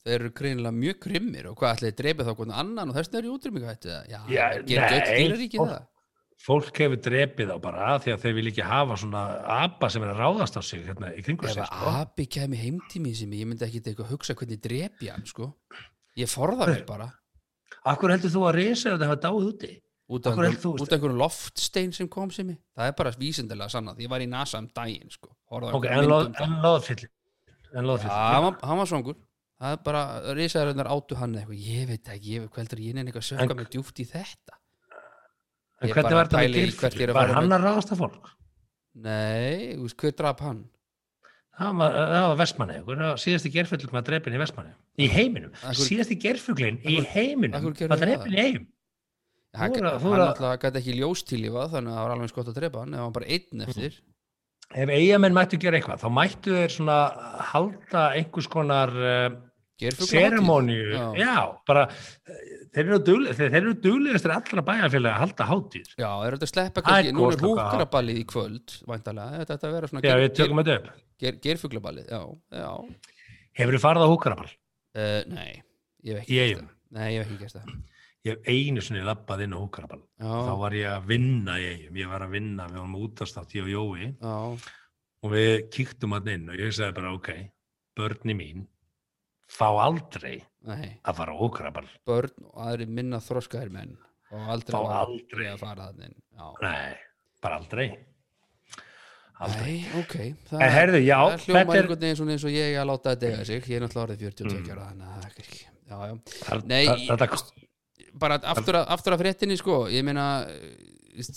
[0.05, 3.27] þeir eru greinilega mjög grimmir og hvað ætlaði dreipið þá hvernig annan og þess er
[3.27, 5.87] í útrýmingahættu já, Já, gerir nei, öll dýraríki fólk- það?
[6.39, 9.23] fólk hefur drepið á bara því að þeir vil ekki hafa svona
[9.59, 11.93] apa sem er að ráðast á sig hérna í kringu ef sig að sko.
[12.05, 15.49] api kemi heimtími sem ég myndi ekki eitthvað hugsa hvernig drepi hann sko.
[16.17, 17.09] Ég forða mér bara.
[17.85, 19.71] Akkur heldur þú að risa þetta hafa dáið úti?
[20.09, 24.23] út af einhverjum loftstein sem kom sem mig það er bara vísindilega sannað, ég var
[24.23, 26.55] í NASA um daginn sko, horfði á Ok, einhverjar en,
[27.75, 29.19] en loðfyllir Já, hann var svangur
[29.59, 30.01] það er bara,
[30.37, 33.69] risaðarinnar áttu hann eitthvað ég veit ekki, ég veit hvernig ég eitthvað En- sökka mig
[33.73, 34.57] djúft í þetta
[35.81, 36.55] En hvernig var þetta með
[37.05, 38.29] er að Var hann að ráðast á fólk?
[38.99, 40.65] nei, þú veist, hver draf hann
[41.59, 42.75] Það var, það var Vestmanni,
[43.19, 44.69] síðasti gerfuglin var drepin í Vestmanni.
[44.95, 45.51] Í heiminum.
[45.59, 47.57] Akkur- Síðasti gerfuglin í heiminum
[47.91, 48.03] var það?
[48.05, 48.67] drepin í heim.
[49.59, 52.93] hann, alltaf gæti ekki ljóstílífa þannig að það var alveg eins gott að drepa hann
[52.95, 53.99] ef hann bara einn eftir
[54.69, 56.97] Ef eigamenn mættu gera eitthvað, þá mættu þeir svona
[57.51, 59.48] halda einhvers konar Geirfuglahátíð.
[60.09, 60.91] Seremóniu.
[60.91, 61.05] já.
[61.17, 61.35] Já,
[61.67, 61.83] bara,
[62.27, 62.39] eh,
[62.75, 65.87] þeir eru dugleg, þeir, þeir eru duglegastir allra bæjarfélaga að halda hátíð.
[65.97, 67.65] já, er þetta að sleppa kannski, nú er gosloka.
[67.69, 70.89] húkaraballið í kvöld væntalega, þetta vera svona Já, við tökum þetta upp.
[71.19, 72.21] ger, gerfuglaballið, já,
[72.51, 72.69] já
[73.59, 74.51] Hefur þið farið á húkaraball?
[74.95, 75.63] uh, nei,
[76.03, 76.69] ég hef ekki gert það.
[76.91, 77.77] nei, ég hef ekki gert það
[78.27, 80.01] Ég hef einu sinni labbað inn á húkaraball.
[80.19, 81.95] já, Þá var ég að vinna í eigum.
[81.95, 84.09] Ég var að vinna, við varum útastátt, ég og Jói.
[84.19, 84.59] já,
[85.23, 87.29] og við kíktum hann inn og ég sagði bara ok,
[87.97, 88.67] börni mín
[89.49, 90.37] fá aldrei
[90.69, 90.99] nei.
[91.03, 93.95] að fara ókrabal börn og aðri minna þroskaðir menn
[94.31, 95.47] og aldrei, var- aldrei.
[95.53, 96.15] að fara þannig
[96.61, 96.95] nei,
[97.41, 97.87] bara aldrei.
[99.39, 99.73] Aldrei.
[99.79, 100.15] Nei, ok
[100.49, 103.13] það, En heyrðu, já, það hljómar þetta er- einhvern veginn eins og ég að láta
[103.15, 103.63] þetta eiga sig.
[103.69, 106.15] Ég er náttúrulega orðið 42 ára þannig að það er ekki já, já.
[106.49, 109.77] Það- Nei, það- ég- þetta, bara aftur að, aftur að fréttinni sko.
[109.87, 110.25] Ég meina
[111.15, 111.29] ég,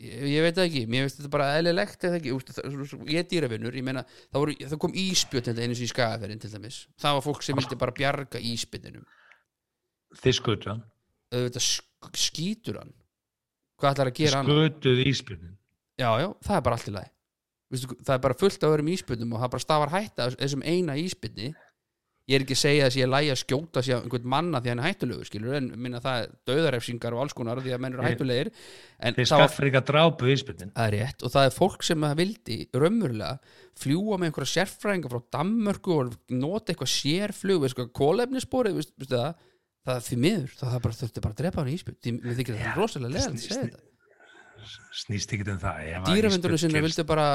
[0.00, 2.78] ég veit það ekki, mér veist þetta bara eðlilegt eða ekki, úst, það,
[3.10, 6.52] ég er dýravinnur ég meina, það, voru, það kom íspjöt einu sem í skagaferðin til
[6.54, 9.04] dæmis, það var fólk sem vildi bara bjarga íspjötinum
[10.18, 10.82] þið skutu hann
[11.30, 11.86] sk
[12.16, 12.92] skýtur hann.
[13.80, 15.56] Hvað ætlar að gera hann skutuð íspjörnin
[16.00, 17.12] já, já, það er bara allt í lagi.
[17.70, 20.96] Vistu, það er bara fullt af öðrum íspjötnum og það bara stafar hætta þessum eina
[20.98, 21.52] íspjötni
[22.30, 24.70] ég er ekki að segja þess að ég lægi að skjóta sér einhvern manna því
[24.70, 27.82] að hann er hættulegur skilur en minna það er döðarefsingar og alls konar því að
[27.82, 28.50] menn eru hættulegir.
[29.00, 32.06] Þeir það skaffir ekki að drápu íspjörnin Það er rétt og það er fólk sem
[32.06, 37.92] það vildi raunverulega fljúa með einhverja sérfræðinga frá Danmörku og nota eitthvað sérflug, veist hvað,
[37.98, 39.46] kólefnisborið, veist, veistu það?
[39.80, 42.40] Það er því miður, það það bara þurfti bara að drepa hann í því við
[42.42, 43.89] þykir þetta rosalega leðan að segja þetta
[45.00, 45.80] snýst ekki um það.
[46.06, 47.26] Dýravendunum sinna vildi bara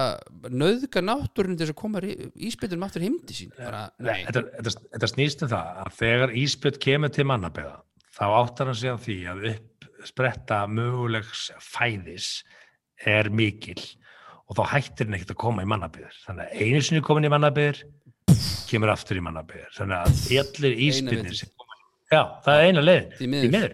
[0.51, 3.51] nöðga náttúrun til þess að koma íspjöldunum aftur heimdi sín.
[3.57, 7.75] Bara, nei, þetta, snýst um það að þegar Ísbjörn kemur til mannabeða
[8.15, 12.29] þá áttar hann sig á því að uppspretta mögulegs fæðis
[13.05, 13.79] er mikil
[14.45, 17.33] og þá hættir hann ekkert að koma í mannabeður þannig að einu sinni komin í
[17.33, 17.83] mannabeður
[18.69, 21.65] kemur aftur í mannabeður þannig að allir koma
[22.11, 23.09] já, það er eina leiðin.
[23.17, 23.73] Því miður,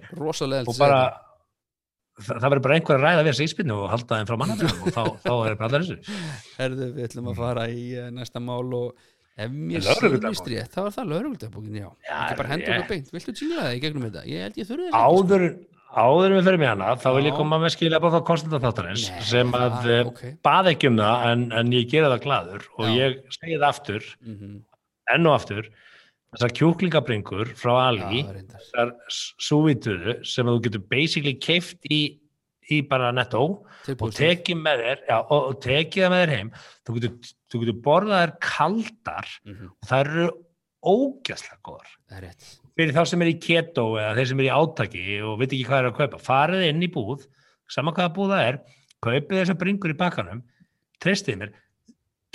[0.61, 1.01] og bara
[2.25, 4.83] það, það verður bara einhver að ræða við þessi Ísbjörnu og halda þeim frá mannabeðum
[4.85, 6.19] og þá, þá er bara allir þessu.
[6.59, 9.09] Herðu, við ætlum að fara í uh, næsta mál og
[9.41, 13.11] ef mér sýnist rétt, þá er það lögregludabókin, já, Já, ekki bara ég- okkur beint.
[13.15, 14.23] Viltu tíla það í gegnum þetta?
[14.29, 15.45] Ég held ég þurfi þess ekki, áður,
[16.01, 19.05] áður við fyrir mig hana þá vil ég koma með skilja bara þá konstanta þáttarins
[19.27, 20.21] sem að það- eh, ok.
[20.47, 22.93] bað ekki um það en, en ég gera það gladur og Já.
[23.01, 24.53] ég segi það aftur Mhm,
[25.15, 25.67] enn og aftur
[26.31, 28.93] þessar kjúklingabringur frá Ali þessar
[29.41, 32.01] súvituðu sem að þú getur basically keift í,
[32.71, 33.41] í bara netto
[33.97, 36.53] og tekið með þér já, og, og tekið það með þér heim
[36.87, 40.29] þú getur, þú getur borðað þær kaldar Mhm, og það eru
[40.81, 41.89] ógæslega góðar.
[42.09, 42.45] Það er rétt.
[42.79, 45.65] Fyrir þá sem er í keto eða þeir sem er í átaki og veit ekki
[45.67, 47.27] hvað er að kaupa farið inn í búð,
[47.69, 48.57] saman hvaða búð það er
[49.05, 50.41] kaupið þessar bringur í bakkanum
[51.03, 51.51] treystið mér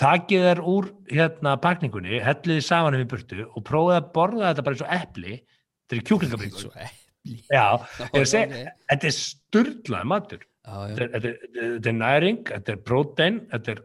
[0.00, 4.50] takið þær úr hérna pakningunni hellið þið saman um í burtu og prófið að borða
[4.50, 7.64] þetta bara eins og epli þetta er kjúklingabringur Svo epli já,
[8.20, 8.52] ég Ok.
[8.92, 13.82] þetta er sturlaði matur þetta er, næring, þetta er prótein þetta er,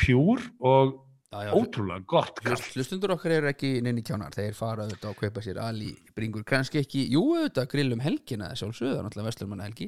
[0.00, 0.98] pjúr og.
[1.30, 4.34] Ótrúlega gott Hlustundur okkar eru ekki neini kjánar.
[4.34, 6.42] Þeir fara auðvitað að kaupa sér ali bringur.
[6.48, 9.86] Kannski ekki, jú auðvitað grillum helgina það er náttúrulega Vestlurmanna helgi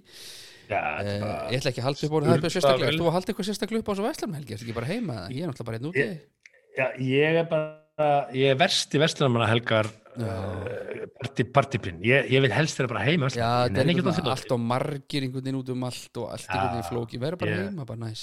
[0.69, 3.17] þetta eh, er ég ætla ekki að halda upp á það er sérstaklega, þú að
[3.17, 5.17] halda eitthvað sérstaklega upp á þessu Vestlurmanna helgi, þetta ekki bara heima?
[5.19, 6.07] Það, ég er náttúrulega bara einn úti.
[6.07, 6.31] Ég-
[6.73, 11.99] Já, ég er bara, ég er verst í Vestlumanna helgar uh, party, partypinn.
[12.07, 15.27] Ég, ég vil helst vera bara heima Já, þetta er það veginn allt og margir
[15.27, 18.23] einhvern veginn út um allt og allt einhvern veginn flóki, vera bara heima, bara næs.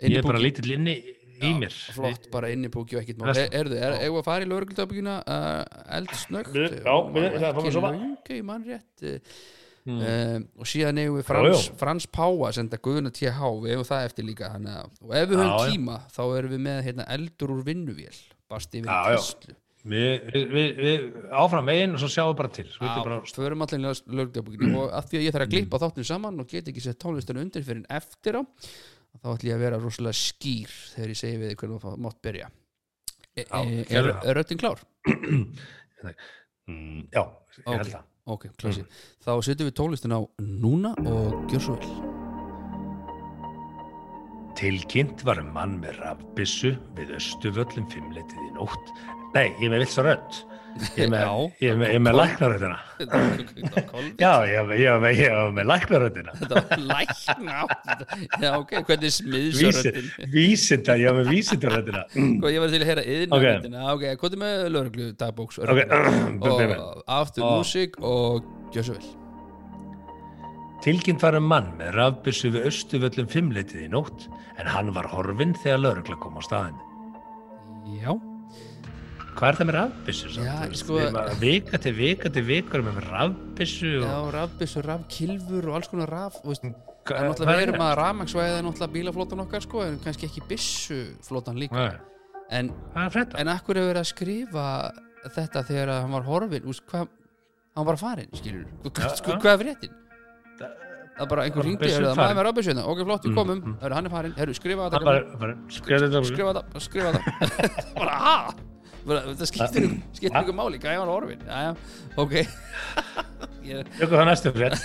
[0.00, 0.96] Ég er bara lítill inni
[1.40, 1.74] Já, mér.
[1.96, 5.16] flott, bara innibúki og ekkert mál er, Erðu, er, eigum við að fara í lögregludabíkina
[5.26, 9.36] uh, eldsnögt Við- já, við- það við rétt uh,
[9.84, 9.98] Mm.
[10.00, 11.74] um, og síðan eigum við Frans, já.
[11.76, 15.50] Frans Páa senda Guðuna TH, við hefum það eftir líka hana, og ef við höfum
[15.50, 15.74] Já, já.
[15.74, 18.16] tíma þá erum við með hérna, eldur úr vinnuvél
[18.48, 19.18] basti já.
[19.18, 21.02] kistlu Við, við, við, við
[21.36, 22.64] áfram veginn og svo sjáum við bara til.
[22.64, 23.84] Við förum allir í
[24.16, 27.00] lögregludabíkina og af því að ég þarf að klippa þáttinu saman og get ekki sett
[27.04, 28.42] tónlistinu undir fyrir en eftir á
[29.22, 32.18] þá ætlum ég að vera rosalega skýr þegar ég segi við þig hvernig þú mátt
[32.24, 32.48] byrja
[33.34, 34.26] e, Já, e, er, það.
[34.30, 34.82] er röddin klár?
[36.68, 37.78] mm, já, ég Ok.
[37.78, 38.10] held það.
[38.24, 38.82] Ok, klassi.
[39.20, 41.90] Þá setjum við tónlistin á núna og gjör svo vel.
[44.56, 48.92] Tilkynnt var mann með rafbissu við östuvöllum fimmleitið í nótt.
[49.34, 50.38] Nei, ég með vilt svo rödd.
[50.74, 51.20] Ég er með,
[53.90, 54.10] kolvi.
[54.18, 54.80] Já, ég er með,
[55.70, 56.34] læknaröddina.
[56.40, 58.02] Þetta var lækna átt.
[58.42, 60.08] Já, ok, hvernig Vísi, smiðsaröddin?
[60.34, 62.02] vísinda, ég er með vísindaröddina.
[62.10, 63.46] Sko, ég var til að heyra yðna Ok.
[64.38, 65.60] er með lögreglu dagbóks?
[65.62, 65.80] Ok,
[66.42, 66.76] byrjum við.
[66.82, 69.12] Og aftur músík og gjör svo vel.
[70.84, 74.26] Tilkynnt var um mann með rafbissu við östuvöllum fimmleitið í nótt
[74.60, 76.76] en hann var horfinn þegar laurugla kom á staðin.
[78.02, 78.10] Já.
[79.34, 80.28] Hvað er það með rafbissu?
[80.34, 80.46] samt?
[80.46, 84.28] Já, Þú veist, sko- Vika til vika til vika með rafbissu Já, og...
[84.34, 86.36] rafbissu, rafkilfur og alls konar raf.
[86.42, 86.66] þú Veist,
[87.04, 87.88] það er náttúrulega erum það?
[87.90, 91.74] að rafmagsvæða náttúrulega bílaflótan okkar, sko, en kannski ekki byssuflótan líka.
[91.74, 91.98] Nei,
[92.54, 93.38] En Hvað er þetta?
[93.40, 94.64] En akkur hefur verið að skrifa
[95.34, 97.08] þetta þegar hann var horfinn úst, hvað,
[97.74, 98.66] hann var farinn, skilur
[99.00, 99.38] Já, sko, já.
[99.40, 99.94] hvað er fréttin?
[101.14, 103.74] Það er bara einhver er það maður með rábisjöna ok, flott, við Mm, komum, mm.
[103.94, 104.90] Hann er farinn skrifa
[105.40, 107.12] bara, skrifa þetta skrifa þetta, skrifa
[107.98, 108.54] bara,
[109.04, 110.96] það skiptir ykkur, ykkur máli já,
[111.48, 111.70] já,
[112.16, 112.34] ok.
[113.64, 114.84] Jöku það næstu frétt.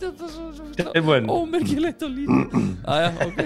[0.00, 2.56] þetta er svo, ómerkilegt og lítið.
[3.26, 3.38] Ok.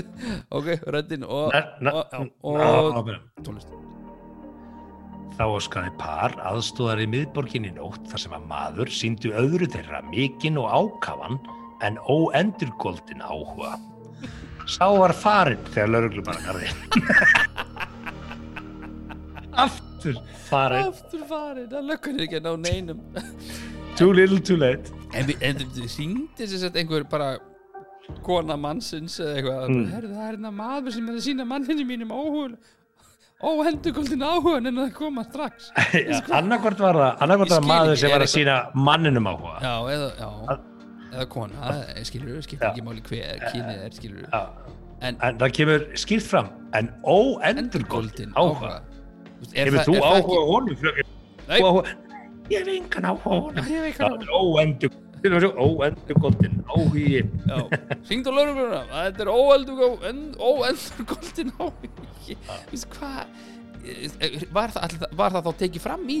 [0.58, 1.54] Ok, röddin og,
[1.90, 3.08] og, og,
[3.44, 3.72] tónlist.
[5.34, 10.60] Þá óskaði par aðstóðar í miðborginni nótt þar sem að maður síndi öðru þeirra mikinn
[10.62, 11.40] og ákafan
[11.82, 13.74] en óendurgóldin áhuga.
[14.70, 16.70] Sá var farinn þegar lauruglu bara garði.
[19.56, 20.14] Aftur
[20.48, 20.88] farinn.
[20.90, 23.00] aftur farinn, það er ekki að ná neinum
[23.96, 24.90] Too little too late.
[25.14, 27.36] En, þú hringdi sér sett einhver bara
[28.26, 29.84] kona mannsins eða eitthvað Mm.
[29.94, 32.56] herðu það er hérna maður sem er að sína manninu mínum áhuga
[33.44, 35.70] óhendugoldin áhuga en það koma strax
[36.38, 39.54] Annarkvort var það, annarkvort Ég var maður sem var að sína manninum áhuga.
[39.62, 40.58] já, eða, já,
[41.14, 41.72] eða kona
[42.10, 42.72] skilur skiptir Já.
[42.72, 44.26] ekki máli hver kynið er skilur
[45.04, 48.82] en En það kemur skýrt fram, en óendurgóldin endurgoldin áhuga.
[49.52, 50.76] Hefur þú áhuga honum?
[51.48, 51.60] Nei.
[51.60, 51.96] Áhuga-
[52.50, 53.64] ég hef engan áhuga honum.
[53.64, 55.00] Ég hef engan það er óendur
[55.64, 57.22] óendur goldin áhugi.
[58.04, 59.78] Syngd á laurugluna Þetta er óeldur
[61.08, 62.36] golden áhugi.
[63.84, 66.14] Var það, allir, var það þá tekið fram í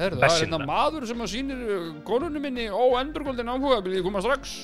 [0.00, 1.58] herðu, það er hérna maður sem að sýnir
[2.08, 4.54] konunum minni óendur golden áhuga vil ég koma strax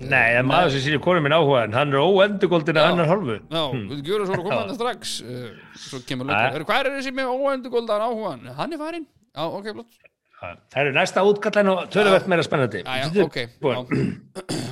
[0.00, 2.90] nei, það er maður sem sýnir konum minn áhuga en hann er óendur goldin að
[2.92, 3.38] annar hálfu.
[3.50, 3.88] Já, Hmm.
[3.90, 5.14] við gjörum svo að koma þetta strax.
[5.22, 8.46] Uh, Svo kemur lögum Hvað er þessi með óendur golden áhugan?
[8.56, 9.06] Hann er farinn.
[9.34, 9.98] Já, ok, blott
[10.38, 12.84] það eru næsta útkallan og töluvert meira spennandi.
[12.84, 13.38] Já, já, ok.
[13.60, 13.74] Búin.
[13.74, 13.82] já.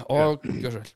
[0.15, 0.93] Og, gjör svo vel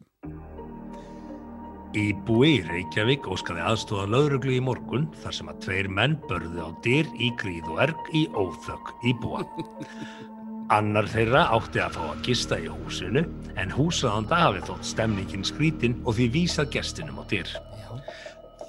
[1.90, 6.70] Í búi Reykjavík óskaði aðstóða lögreglu í morgun þar sem að tveir menn börðu á
[6.86, 9.42] dyr í gríð og erg í óþökk í búa.
[10.70, 13.24] Annar þeirra átti að fá að gista í húsinu
[13.58, 17.50] en húsaðanda hafi þótt stemningin skrítin og því vísað gestinum á dyr.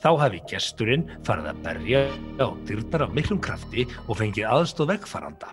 [0.01, 2.01] Þá hafi gesturinn farið að berja
[2.41, 5.51] á dyrnar af miklum krafti og fengið aðstóð vegfaranda.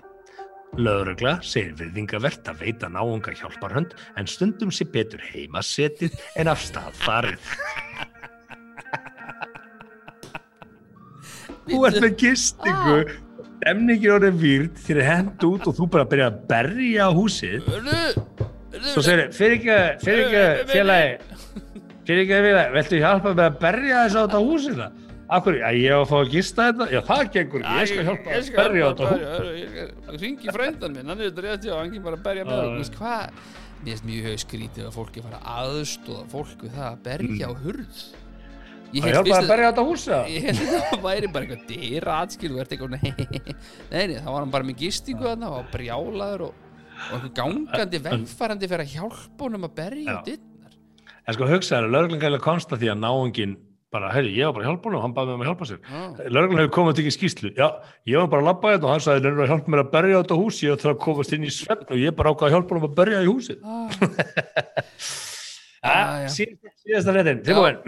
[0.81, 6.65] Lögregla segir virðingavert að veita náunga hjálparhönd en stundum sé betur heima setið en af
[6.65, 7.55] stað farið.
[11.69, 13.01] Þú ert með gistingu,
[13.59, 17.67] stemningin orðið výrt þér er hend út og þú bara byrja að berja á húsið.
[18.93, 21.13] Svo segir þér, fyrir ekki, fyrir ekki félagi,
[22.07, 25.05] fyrir ekki félagi, viltu hjálpa með að berja þess á þetta húsið það?
[25.29, 26.89] Akkur, að ég á að fá að gista þetta?
[26.89, 29.91] Já, það gengur ekki, ég skal hjálpa að berja á þetta húsið.
[30.23, 32.71] Ringi frændan minn, hann er þetta rétt já, hann kemur bara að berja með það.
[32.79, 33.43] Veist hvað,
[33.83, 38.07] mér finnst mjög skrítið að fólki fara aðstóða fólk við það að berja á hurð
[38.97, 40.29] Ég held fyrst að berja á þetta húsið það?
[40.33, 43.11] Ég held að það væri bara eitthvað dyra atskil og eitthvað nei,
[43.93, 46.53] nei, nei, það var hann bara með gistingu þarna og brjálaður og,
[46.97, 50.21] og einhver gangandi vegfarandi fyrir að hjálpa honum að berja Já.
[50.31, 50.73] dittnar
[51.29, 53.53] En sko hugsaður, lögreglan gæli komst að því að náungin
[53.93, 55.69] bara, herri, ég var bara að hjálpa honum og hann baði mig um að hjálpa
[55.69, 55.81] sér.
[56.33, 57.51] Lögreglan hefur komið til ekki skýslu.
[57.57, 57.69] Já,
[58.09, 60.21] ég var bara að labba þetta og hann sagði, að hjálpa mér að berja á
[60.23, 61.97] þetta hús, ég þarf að komast inn í svefn og
[65.83, 67.79] síðasta, síðasta fréttin, tilbúin.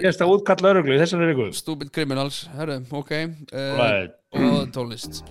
[0.00, 1.50] Síðasta útkall lögreglu í þessari viku.
[1.56, 4.16] Stupid Criminals, herru, ok uh, Right.
[4.38, 5.22] Og tónlist.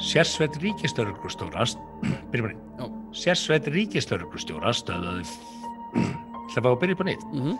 [0.00, 1.66] Sérsveit ríkistörglustjóra
[2.32, 2.86] byrjum Já.
[2.86, 5.26] hann Sérsveit ríkistörglustjóra stöðuði
[6.54, 7.28] Það var að byrja upp á nýtt?
[7.34, 7.58] Mm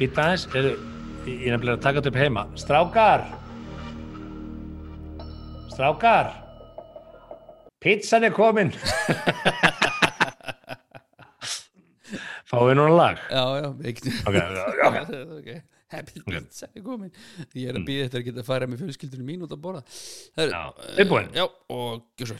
[0.00, 0.46] Býta aðeins,
[1.28, 2.42] ég er nefnilega að taka þetta upp heima.
[2.56, 3.26] Strákar!
[5.74, 6.30] Strákar!
[7.84, 8.72] Pizzan er komin
[12.50, 15.20] Fáum við núna lag Já, já, ekki Ok, ok, ok.
[15.40, 15.50] ok
[15.90, 17.10] Happy pizza er komin
[17.58, 19.82] Ég er að býða eftir að geta að fara með fjölskyldunum mín út að borða
[20.38, 21.30] Já, eh, tilbúin.
[21.34, 22.38] Já, og vel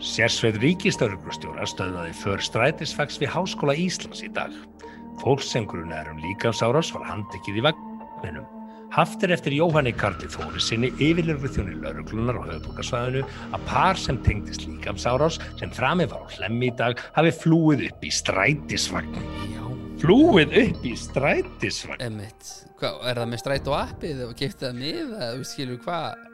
[0.00, 4.54] Sérsveit ríkistörglustjóra stöðaði för strætisfags við Háskóla Íslands í dag.
[5.20, 8.46] Fólksengrun er um líkamsárás var handekið í vagninum.
[8.90, 13.20] Haft er eftir Jóhanni Karli Þóri sinni yfirlörgu þjóni lauruglunar á höfðbúkarsvæðinu
[13.54, 18.02] að par sem tengdist líkamsárás sem framið var á hlemmi í dag hafi flúið upp
[18.02, 19.14] í strætisvagn.
[19.54, 19.62] Já,
[20.00, 22.02] Flúið upp í strætisvagn?
[22.02, 25.80] emmitt Hvað, er það með stræt og appið og kipta það með það, við skilur
[25.86, 26.26] hvað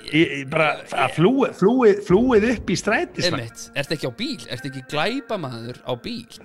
[0.00, 3.40] Í, í, bara að flúið, flúið, flúið upp í strætisvagn?
[3.40, 4.38] Emmitt, ertu ekki á bíl?
[4.52, 6.40] Ertu ekki glæpamaður á bíl?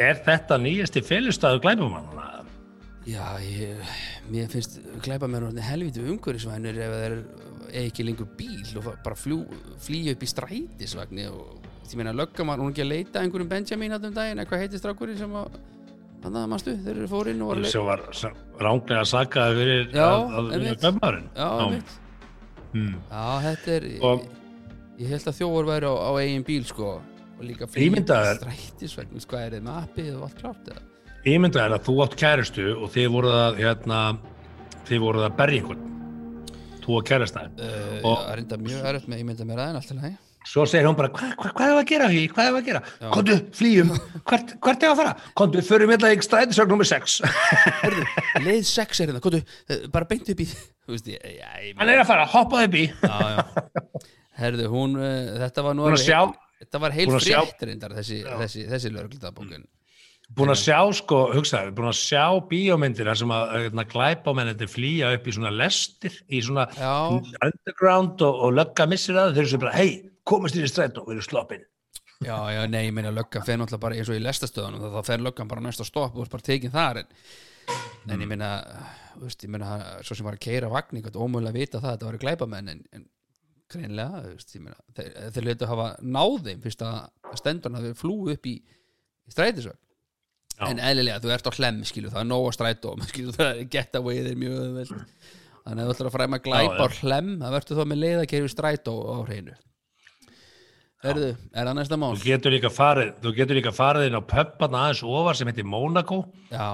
[0.00, 2.39] Er þetta nýjasti félustæðu glæbumannana?
[3.08, 3.80] Já, ég,
[4.28, 7.14] mér finnst glæpamenn orðin helviti umhverfisvænur ef það er
[7.86, 12.74] ekki lengur bíl og bara flýja upp í strætisvagni og ég meina löggamar, hún er
[12.74, 15.56] ekki að leita einhverjum Benjamin að um daginn, eða hvað heitir strákurinn sem að
[16.20, 18.04] hann að mannstu, þeir eru fórinn og að leita sem var
[18.60, 20.66] ránglega sakaði fyrir Já, að, að
[21.40, 21.48] Já,
[22.70, 22.92] Hmm.
[23.10, 24.28] Já, þetta er Og- ég,
[25.00, 28.36] ég held að þjófur væri á, á eigin bíl sko og líka flýja upp í
[28.38, 30.89] strætisvagni hvað er þið með appið og allt klárt eða?
[31.28, 33.98] Ímyndað er að þú átt kæristu og þið voruð að hérna,
[34.88, 35.86] þið voruð að berja einhvern.
[36.80, 40.16] Þú og kæristæðin Uh, Og- já, reynda mjög erfitt með ímynda mér aðeins alltaf lægi
[40.50, 42.80] svo segir hún bara, hvað hva, hva er að gera því, hvað er að gera?
[43.02, 43.10] Já.
[43.12, 43.90] komdu, flýjum,
[44.24, 45.10] hvert, hvert er að fara?
[45.36, 47.18] Komdu, förum hérna í strætisvagn nummer 6
[47.82, 48.06] Hörðu,
[48.46, 50.46] leið sex er hérna, hvað þú, bara beint upp í
[51.12, 52.86] ég hann er að fara, hoppaði upp í.
[54.40, 58.90] Herðu, hún, uh, þetta var nú alveg- Þetta var heil frétt reyndar þessi, þessi, þessi
[58.96, 59.68] lögregldaðbókin
[60.36, 65.26] búin að sjá sko, hugsaði, búin að sjá bíómyndir sem að hérna, glæpámennir flýja upp
[65.26, 67.18] í svona lestir í svona Já,
[67.48, 69.90] underground og, og lögga missir þeir eru sem bara, hei,
[70.28, 71.66] komast inn í strætó og eru sloppin.
[72.20, 75.22] Já, já, nei, ég meina löggan fer náttúrulega bara eins og í lestastöðunum þá fer
[75.24, 77.14] löggan bara á næsta stopp og er bara tekin þar en,
[78.12, 78.50] en ég meina
[79.14, 79.70] þú veist, ég meina,
[80.04, 82.82] svo sem var að keira vagn eitthvað ómögulega að vita það, þetta var glæpamenn en,
[82.92, 83.06] en
[83.72, 87.96] greinlega, þú veist, ég meina þeir, þeir letu að hafa náðum fyrst að stendurna hafi
[88.02, 89.80] flúið upp í, í strætisvagn
[90.60, 90.66] Já.
[90.68, 94.36] en eðlilega, þú ert á hlemm skilu, það er nóg að það er getaway er
[94.40, 94.94] mjög öðveld
[95.60, 98.94] Þannig að þú ætlar að fræma glæpa á hlem það verður þá með leiðakerfi strætó
[99.04, 99.56] á hreinu
[101.00, 102.10] Herðu, er það næsta mál?
[102.12, 105.64] Þú getur líka farið, þú getur líka farið inn á pöppan aðeins ofar sem heitir
[105.64, 106.18] Monaco.
[106.52, 106.66] Já,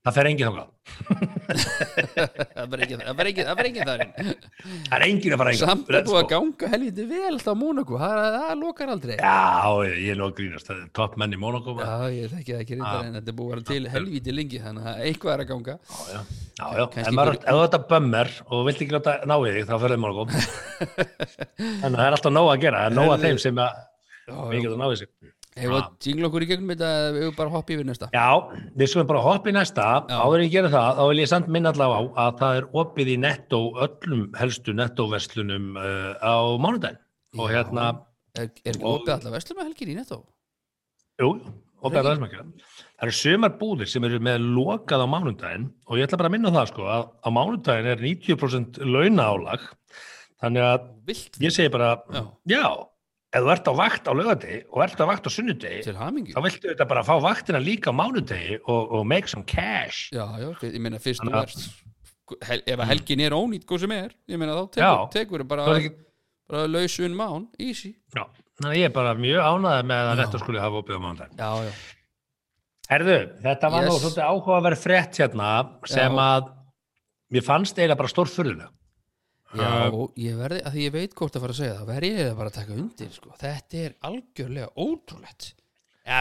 [0.00, 0.68] Það fer enginn þangað.
[2.56, 4.14] það verður ekki þar inn
[4.88, 5.60] Það er enginn að fara enginn.
[5.60, 9.34] Samt er búið að ganga helviti vel alltaf á Mónaco, það, það lokar aldrei Já,
[9.90, 10.70] ég er nú að grínast.
[10.70, 11.82] Það er topp menn í maður.
[11.84, 14.88] Já, ég þekki það ekki reyndar en þetta búið að vera til helviti lengi þannig
[14.94, 16.20] að eitthvað er að ganga Já, já.
[16.60, 16.84] Já, já.
[17.04, 19.76] Ef maður- ef þú ert að bömmar og vilt ekki láta ná í þig, þá
[19.84, 20.22] ferðið Monaco.
[20.30, 22.80] Þannig að það er alltaf nóg að gera.
[22.80, 23.84] Það er nóg að þeim sem að
[24.54, 25.12] við getum náðið sig.
[25.58, 28.26] Hefur að jingla okkur í gegnum þetta eða við hefur bara hoppa yfir næsta Já,
[28.78, 29.86] við skulum bara hoppa í næsta.
[30.06, 30.18] Já.
[30.22, 33.10] Áður ég gera það, þá vil ég samt minna allavega á að það er opið
[33.10, 37.00] í netto, öllum helstu nettoverslunum uh, á mánudaginn.
[37.38, 37.88] Og hérna,
[38.38, 40.20] Er, er ekki opið allar verslum að helgir í netto?
[41.20, 41.32] jú,
[41.82, 42.44] opið að verðsmakja.
[43.00, 46.34] Það eru sömar búðir sem eru með lokað á mánudaginn og ég ætla bara að
[46.36, 49.66] minna það sko að á mánudaginn er 90% launaálag.
[50.40, 52.22] Þannig að Vilt ég segi bara, Já.
[52.54, 52.62] já,
[53.30, 56.66] ef þú ert á vakt á lögadegi og ert á vakt á sunnudegi, þá viltu
[56.72, 60.08] þetta bara fá vaktina líka á mánudegi og, og make some cash.
[60.14, 63.94] Já, já, ég meina fyrst að- ert hel, ef að helgin er ónýtt hvað sem
[63.94, 65.92] er, ég meina þá tekur, tekur bara, ekki,
[66.50, 68.24] bara lausun mán, easy já,
[68.58, 71.38] þannig að ég er bara mjög ánægð með að þetta skuli hafa opið á mánudaginn.
[71.38, 71.72] Já, já,
[72.90, 74.00] Herðu, þetta var nú Yes.
[74.02, 75.50] svolítið áhugaverð frétt hérna
[75.86, 76.22] sem Já.
[76.26, 76.48] að
[77.30, 78.66] mér fannst eiginlega bara stórfurðulega.
[79.58, 79.68] Já
[80.20, 82.50] ég verði, að því ég veit hvort að fara að segja það, verði ég bara
[82.52, 83.32] að taka undir sko.
[83.40, 85.48] þetta er algjörlega ótrúlegt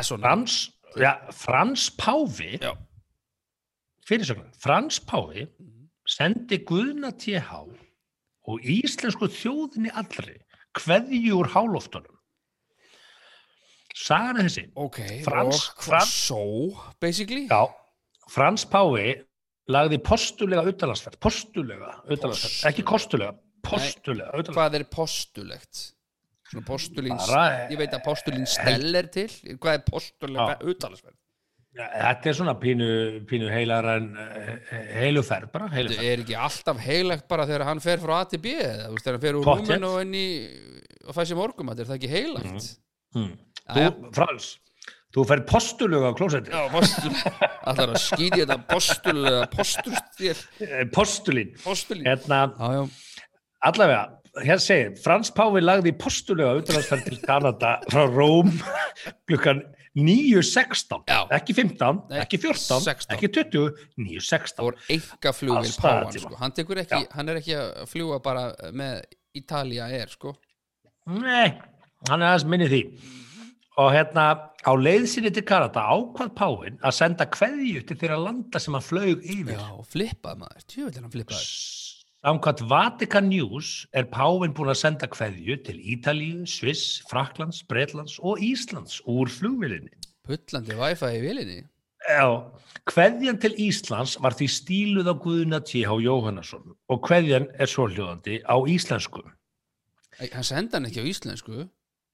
[0.06, 0.56] svona Frans,
[0.98, 2.72] já, Frans Páfi, Já.
[4.10, 5.48] fyrirsögn, Frans Páfi
[6.10, 7.62] sendi Guðna TH
[8.50, 10.40] og íslensku þjóðinni allri
[10.74, 12.16] kveðju úr hálóftunum.
[14.00, 14.64] Sagan er þessi.
[14.80, 16.44] Ok, Frans- og hvað Frans- svo,
[17.02, 17.66] basically Já,
[18.30, 19.16] Frans Páfi
[19.70, 24.60] lagði postulega utanlandsferð, postulega utanlandsferð, ekki kostulega, postulega utanlandsferð.
[24.60, 25.88] Hvað er postulegt?
[26.50, 29.28] Ég veit að postulín stell er til
[29.62, 31.18] Hvað er postulega utalagsverð?
[31.78, 32.88] Ja, Þetta er svona pínu,
[33.30, 34.48] pínu heilar en uh,
[34.98, 36.08] heiluferð bara, Þetta heiluferð.
[36.10, 39.38] er ekki alltaf heilagt bara þegar hann fer frá A til B þegar hann fer
[39.38, 40.00] úr rúminu og
[41.10, 42.66] og fæ sér morgum, er það ekki heilagt?
[43.18, 43.30] Mm.
[43.70, 43.94] Jæja.
[43.94, 44.50] Þú, Frans,
[45.16, 46.52] þú ferð postulega á klósetti.
[46.54, 47.16] Já, postul
[47.70, 51.52] Allar að skýti þetta postulega postustél, Eh, Postulín.
[51.64, 52.84] postulín Hérna, Já, já,
[53.70, 54.04] allavega,
[54.46, 58.52] hér segir, Frans Páfi lagði postulega utanlandsferð til Kanada frá Róm
[59.28, 59.64] klukkan
[59.98, 61.26] 9.16, Já.
[61.34, 63.16] ekki 15, Nei, ekki 14, 16.
[63.18, 64.62] ekki 20, það 9.16.
[64.62, 65.32] voru enga
[65.82, 66.22] páan, tíma.
[66.22, 66.54] sko hann,
[67.18, 69.02] hann er ekki að fljúa bara með
[69.34, 70.36] Italia Air, sko
[71.10, 71.58] Nei,
[72.08, 72.82] hann er aðeins minni því.
[73.80, 74.24] Og hérna,
[74.68, 78.84] á leið sinni til Kanada ákvað Páfinn að senda kveðju til þeirra landa sem hann
[78.84, 79.54] flög yfir.
[79.56, 81.46] Já, flippað maður, tjóðlega hann flippaði
[82.20, 88.42] Samkvæmt Vatikan News er Páfinn búin að senda kveðju til Ítalíu, Sviss, Fraklands, Bretlands og
[88.44, 89.94] Íslands úr flugvilinni.
[90.28, 91.62] Pullandi Wi-Fi í vilinni
[92.10, 92.26] Já,
[92.92, 95.96] kveðjan til Íslands var því stíluð á Guðuna T.H.
[96.04, 99.24] Jóhannesson og kveðjan er svohljóðandi á íslensku.
[100.20, 101.70] Æ, Hann senda hann ekki á íslensku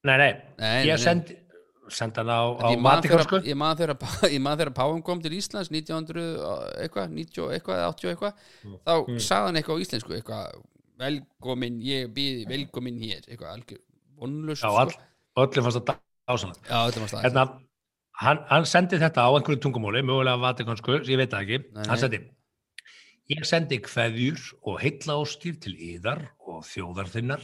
[0.06, 1.02] Nei, nei, Nei, ég nei.
[1.02, 1.38] sendi,
[1.94, 3.40] sendi hann á, á Vatikansku.
[3.46, 3.98] Ég man þegar
[4.48, 8.14] man þegar Páum kom til Íslands 1900 og eitthvað, 90 og eitthvað eða 80 og
[8.14, 8.34] eitthvað
[8.86, 9.20] þá Mm.
[9.28, 10.56] sagði hann eitthvað á íslensku eitthvað,
[11.04, 13.82] velkomin, ég býði velkomin hér, eitthvað algjör
[14.20, 14.96] vonlust Já, all,
[15.44, 15.98] öllum fannst að
[16.40, 17.44] staðið Hérna,
[18.24, 21.60] hann, hann sendi þetta á einhverju tungumóli, mögulega Vatikansku, ég veit það ekki.
[21.76, 22.20] Nei, Hann sendi,
[23.36, 27.44] ég sendi kveðjur og heillaóskir til yðar og þjóðar þinnar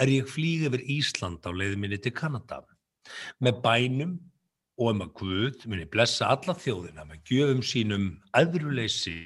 [0.00, 2.60] er ég flýg yfir Ísland á leið minni til Kanada.
[3.40, 4.12] Með bænum
[4.80, 8.04] og um að Guð muni blessa alla þjóðina með gjöfum sínum
[8.36, 9.16] aðruleysi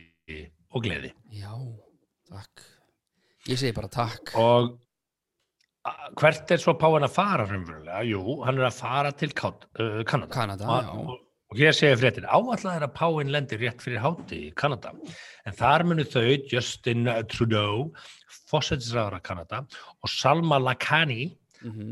[0.74, 1.12] og gleði.
[1.30, 1.52] Já,
[2.30, 2.64] takk
[3.50, 4.72] Ég segi bara takk Og
[6.18, 8.00] hvert er svo Páin að fara raunverulega?
[8.08, 10.32] Jú, hann er að fara til Kat- uh, Kanada.
[10.32, 10.94] Kanada, og, já.
[10.96, 11.20] og,
[11.52, 14.94] og hér segir fréttin, áallega er að Páin lendir rétt fyrir hátti í Kanada.
[15.44, 17.90] En þar munu þau, Justin Trudeau,
[18.50, 19.60] fósætisræðara Kanada
[20.00, 21.88] og Salma Lakhani, Mhm.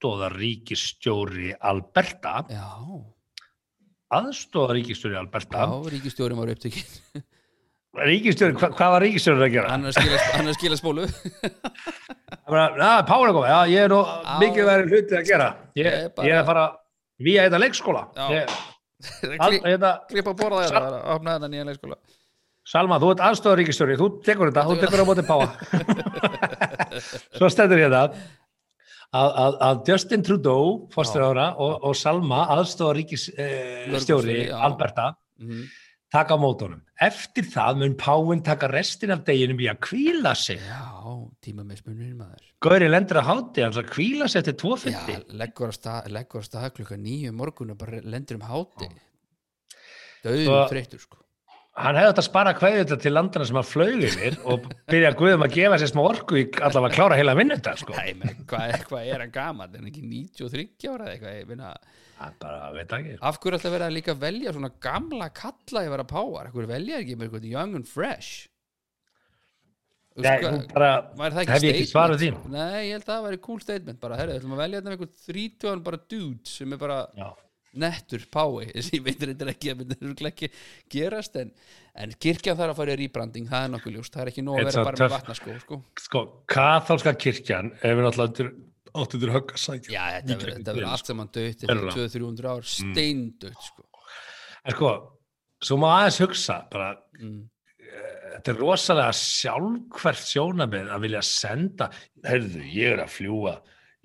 [0.00, 2.68] Aðstóðaríkistjóri Alberta, Já,
[4.16, 7.24] aðstóðaríkistjóri Alberta, já, ríkistjóri var upptökin
[8.06, 9.70] ríkistjóri, hva, hvað var ríkistjóri að gera?
[9.74, 10.20] Hann er að skila,
[10.76, 11.04] að spólu
[13.28, 14.36] er komið, já, ég er nú Já.
[14.44, 15.48] mikið verið hluti að gera.
[15.76, 16.64] Ég, Ég bara- ég er að fara
[17.20, 18.02] vía þetta leikskóla.
[18.16, 18.26] Já.
[18.30, 18.56] Ég,
[19.40, 19.92] all, Kli- þetta,
[20.32, 22.00] að borða að opna þetta nýja leikskóla
[22.70, 25.46] Salma, þú ert aðstóðaríkistjóri, þú tekur þetta, þú tekur á móti Páa.
[27.40, 28.18] Svo stendur ég það
[29.12, 33.46] að, að, að Justin Trudeau, fórstur ára, og, og Salma, aðstóðaríkistjóri
[33.90, 34.56] Lögreglustjóri, já.
[34.68, 35.08] Alberta,
[35.40, 35.64] Mhm.
[36.12, 36.80] taka á mótunum.
[37.00, 40.58] Eftir það mun Páinn taka restin af deginum í að kvíla sig.
[40.58, 40.82] Já,
[41.42, 45.32] tímamismunir maður Gauri lendur að háti, hans að kvíla sig eftir Já, 2.50.
[45.38, 48.90] leggur á stað, leggur á stað klukka nýju morgun og bara lendur um háti
[50.24, 51.16] Döðum þreyttur sko
[51.78, 55.44] Hann hefði að spara kveðið þetta til landana sem hann flög yfir og byrja Guðum
[55.46, 57.94] að gefa sér smá orku í allavega að klára heila vinnunda, sko.
[57.94, 59.70] Hvað, hvað er hann gaman?
[59.70, 61.36] Er hann ekki 93 ára eða eitthvað?
[61.38, 61.70] Ég meina,
[62.20, 63.14] Það bara, veit ekki.
[63.30, 66.50] af hverju alltaf verið að líka velja svona gamla kalla ég vera páar?
[66.52, 68.32] Hverju velja ekki með eitthvað young and fresh?
[70.20, 70.34] Nei,
[70.74, 70.90] bara,
[71.46, 72.50] hef ég ekki svarað statement?
[72.52, 74.96] Nei, ég held að það væri cool statement bara, herru, ætlum að velja þetta með
[74.98, 77.28] eitthvað 30 bara dude sem er bara Já.
[77.78, 80.48] Nettur pái, þessi ég veit reyndar ekki að myndir örugglega ekki
[80.90, 81.52] gerast en,
[81.94, 84.58] en kirkjan þarf að fara í rýbranding það er nokkuð ljúst, það er ekki nóg
[84.58, 85.78] að vera bara með vatnaskó sko.
[86.06, 88.52] Sko, katholska kirkjan hefur náttúrulega undir-
[88.90, 89.94] átt undir högg að sækja.
[89.94, 91.96] Já, þetta verður- þetta allt saman dött eftir Verulega.
[92.00, 93.86] 200-300 ár, steindött sko.
[94.64, 94.92] En sko,
[95.62, 96.90] svo má aðeins hugsa, bara,
[97.20, 97.40] mm.
[98.34, 101.90] þetta er rosalega sjálfkvært sjónamið að vilja senda,
[102.26, 103.54] heyrðu, ég er að fljúa,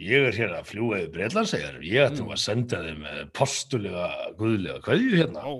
[0.01, 4.81] ég er hér að fljúa yfir Breitlandsegar, ég ætlum að senda þeim eh, postulega, guðlega
[4.83, 5.53] kveðju hérna Ó,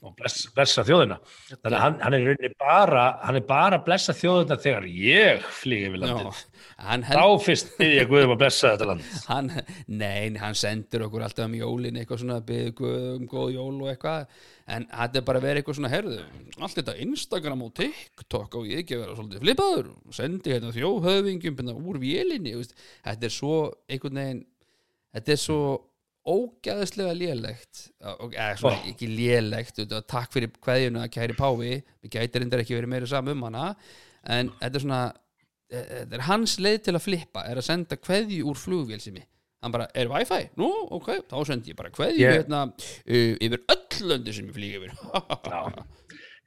[0.00, 1.16] og bless, blessa þjóðina.
[1.50, 5.48] Þannig að hann, hann er rauninni bara, hann er bara að blessa þjóðina þegar ég
[5.60, 6.44] flýg yfir landið.
[6.80, 9.10] Held Þá fyrst byrði ég Guðum að blessa þetta land.
[9.32, 9.50] hann,
[9.88, 13.92] nei, hann sendur okkur alltaf um jólin eitthvað svona byggðu guð um góð jól og
[13.92, 14.40] eitthvað
[14.70, 16.16] en þetta er bara verið eitthvað svona herðu
[16.60, 21.60] allt þetta Instagram og TikTok og ég ekki að vera svolítið flipaður sendi hérna þjóðhöfingjum
[21.60, 23.54] hérna úr vélinni þetta er svo
[23.90, 24.44] einhvern veginn
[25.16, 25.62] þetta er svo
[26.28, 27.86] ógæðislega lélegt.
[28.00, 31.80] Eða, svona, ekki lélegt takk fyrir kveðjuna kæri Páfi.
[32.04, 33.66] Við gæti reyndar ekki verið meira saman um hana.
[34.28, 35.02] En þetta er svona
[35.70, 39.20] e, þetta er hans leið til að flippa er að senda kveðju úr flugvél sem
[39.60, 40.42] hann bara, er wifi?
[40.60, 44.54] Nú, ok, þá sendi ég bara kveðju Ég- hérna, uh, yfir öll löndi sem ég
[44.56, 44.92] flýg yfir.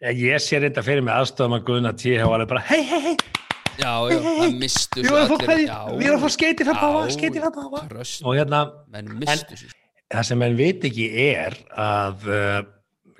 [0.04, 2.26] Ég, ég sé reynda fyrir mig aðstofum að Guðna T.H.
[2.28, 3.16] alveg bara, hei, hei, hei,
[3.80, 5.62] já, já, það mistu svo allir-
[5.96, 7.84] við erum að fá skeiti páfa, já, skeiti páfa.
[7.92, 12.60] tröst, Og hérna, það sem menn veit ekki er að uh,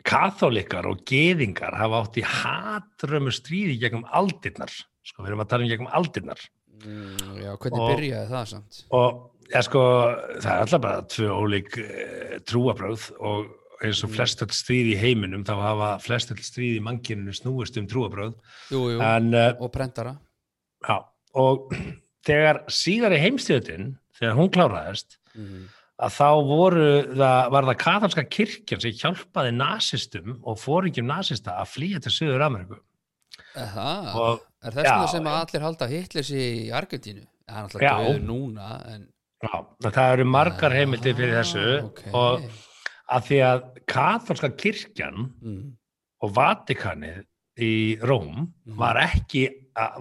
[0.04, 4.74] katholikar og geðingar hafa átt í hatrömmu stríði gegnum aldirnar.
[5.08, 6.44] Sko, við erum að tala um gegnum aldirnar.
[6.84, 9.82] mm, já, hvernig Og- byrjaði það samt Og ja, sko,
[10.44, 13.52] það er alltaf bara tvö ólík uh, trúabröð og
[13.84, 18.34] eins og flestöld stríð í heiminum þá hafa flestöld stríð í mannkyninu snúist um trúabröð.
[18.72, 20.16] jú, jú, En uh, og prentara
[20.88, 20.98] Já,
[21.40, 21.72] og
[22.28, 25.66] þegar síðari heimstjöðin, þegar hún kláraðist, mm.
[26.04, 31.72] að þá voru það, var það kathalska kirkjan sem hjálpaði nasistum og fóringjum nasista að
[31.76, 32.80] flýja til Suður Ameríku.
[33.54, 37.68] það, Og er þess vegna sem að allir halda Hitler sér í Argentínu hann er
[37.68, 39.02] alltaf döður núna en,
[39.44, 39.56] já,
[39.90, 42.04] það eru margar heimildir fyrir þessu Ah, ok.
[42.16, 42.46] og
[43.14, 45.64] að því að kathalska kirkjan mm.
[46.24, 47.24] og Vatikanið
[47.62, 48.78] í Róm Mhm.
[48.80, 49.44] var ekki,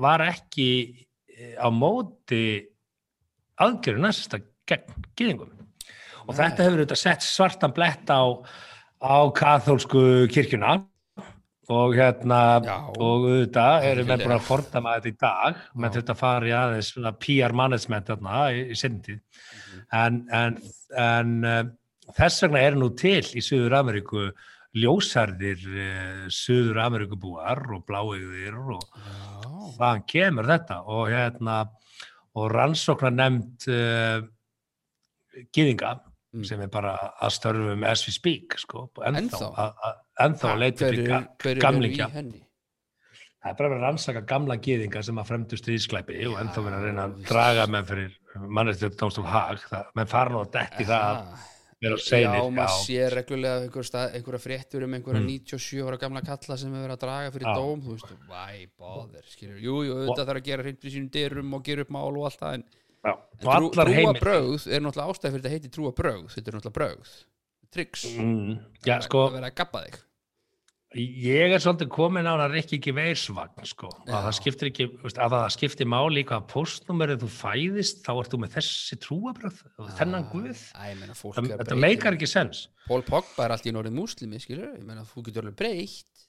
[0.00, 0.68] var ekki
[1.36, 2.62] eh, á móti
[3.60, 4.38] aðgerðu nasista
[4.68, 5.50] gegn gyðingum.
[6.28, 6.38] Og Nei.
[6.38, 8.22] þetta hefur auðvitað sett svartan blett á,
[9.02, 10.78] á kathólsku kirkjuna
[11.72, 12.76] og hérna Já.
[12.98, 14.28] og auðvitað eru menn Algjörlega.
[14.28, 16.90] bara að fordama þetta í dag menn þetta fari aðeins
[17.22, 19.84] PR management þarna í, í sindið Mhm.
[19.92, 20.58] en, en,
[20.96, 21.62] en uh,
[22.16, 24.26] þess vegna er nú til í Suður Ameríku
[24.78, 30.80] ljósarðir uh, Suður Ameríkubúar og bláeigðir og já, hvaðan kemur þetta?
[30.88, 31.58] Og hérna
[32.32, 34.24] og rannsóknar nefnd uh,
[35.52, 35.98] gyðinga
[36.32, 36.46] Mm.
[36.48, 39.50] sem er bara að störfum as we speak sko, ennþá,
[40.24, 40.52] Ennþá?
[40.80, 42.06] hver eru gamlingja.
[42.08, 42.40] í
[43.42, 46.86] það er bara að rannsaka gamla gyðinga sem að fremdu stríðsklæpi og ennþá verið að
[46.86, 48.14] reyna að draga menn fyrir
[48.48, 49.60] mannrættið dómstól hag
[49.98, 51.44] menn fara nú að detti það að
[51.82, 55.30] Á Já, seinir maður sér reglulega einhver einhverja fréttur um einhverja Mm.
[55.42, 57.54] 97 ára gamla kalla sem hefur verið að draga fyrir Já.
[57.58, 61.10] dóm, þú veist, why bother skilur, jú, jú, auðvitað þarf að gera hreint fyrir sínum
[61.16, 62.64] dyrum og gera upp mál og allt það en,
[63.02, 66.30] en trú, trúa brögð er náttúrulega ástæð fyrir þetta heiti trúa brögð.
[66.36, 67.12] Þetta er náttúrulega brögð,
[67.74, 68.56] tricks mm,
[68.86, 69.98] já, sko, að vera að gappa þig
[70.98, 74.12] ég er svolítið komin á að rekki ekki veirsvagn sko, Já.
[74.16, 78.32] að það skiptir ekki að það skiptir máli í hvaða postnúmerið þú fæðist, þá ert
[78.34, 79.60] þú með þessi trúabröð
[79.98, 80.64] þennan guð.
[80.76, 82.68] Æ, ég meina, fólk Það- þetta meikar ekki sens.
[82.88, 86.26] Paul Pogba er allt í norðin múslimi, skilur ég meina, þú getur alveg breytt.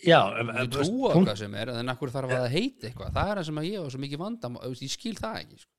[0.00, 3.10] Já, þú trúa hvað sem er en akkur þarf að það heita eitthvað.
[3.12, 5.70] Það er það sem að ég var svo mikið vandam ég skil það ekki sko.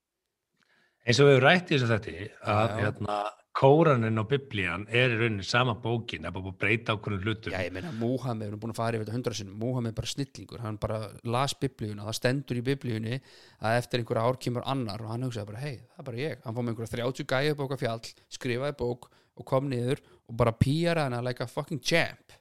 [1.09, 2.11] eins og við höfum rætt í þessu þetta
[2.53, 3.15] að hérna,
[3.59, 7.51] Kóranin og Biblían er í rauninni sama bókin, það er bara að breyta ákveðnum hlutum.
[7.51, 9.97] Já, ég meina, Múhammed, við erum búin að fara yfir þetta hundra sinnum Múhammed er
[9.97, 10.99] bara snillingur, hann bara
[11.35, 13.19] las biblíuna, það stendur í biblíunni
[13.59, 16.39] að eftir einhverja ár kemur annar og hann hugsaði bara, hei, það er bara ég.
[16.45, 17.99] Hann fór með einhverja 30 gæja bóka fjall,
[18.39, 22.39] skrifaði bók og kom niður og bara píjara hana like a fucking champ.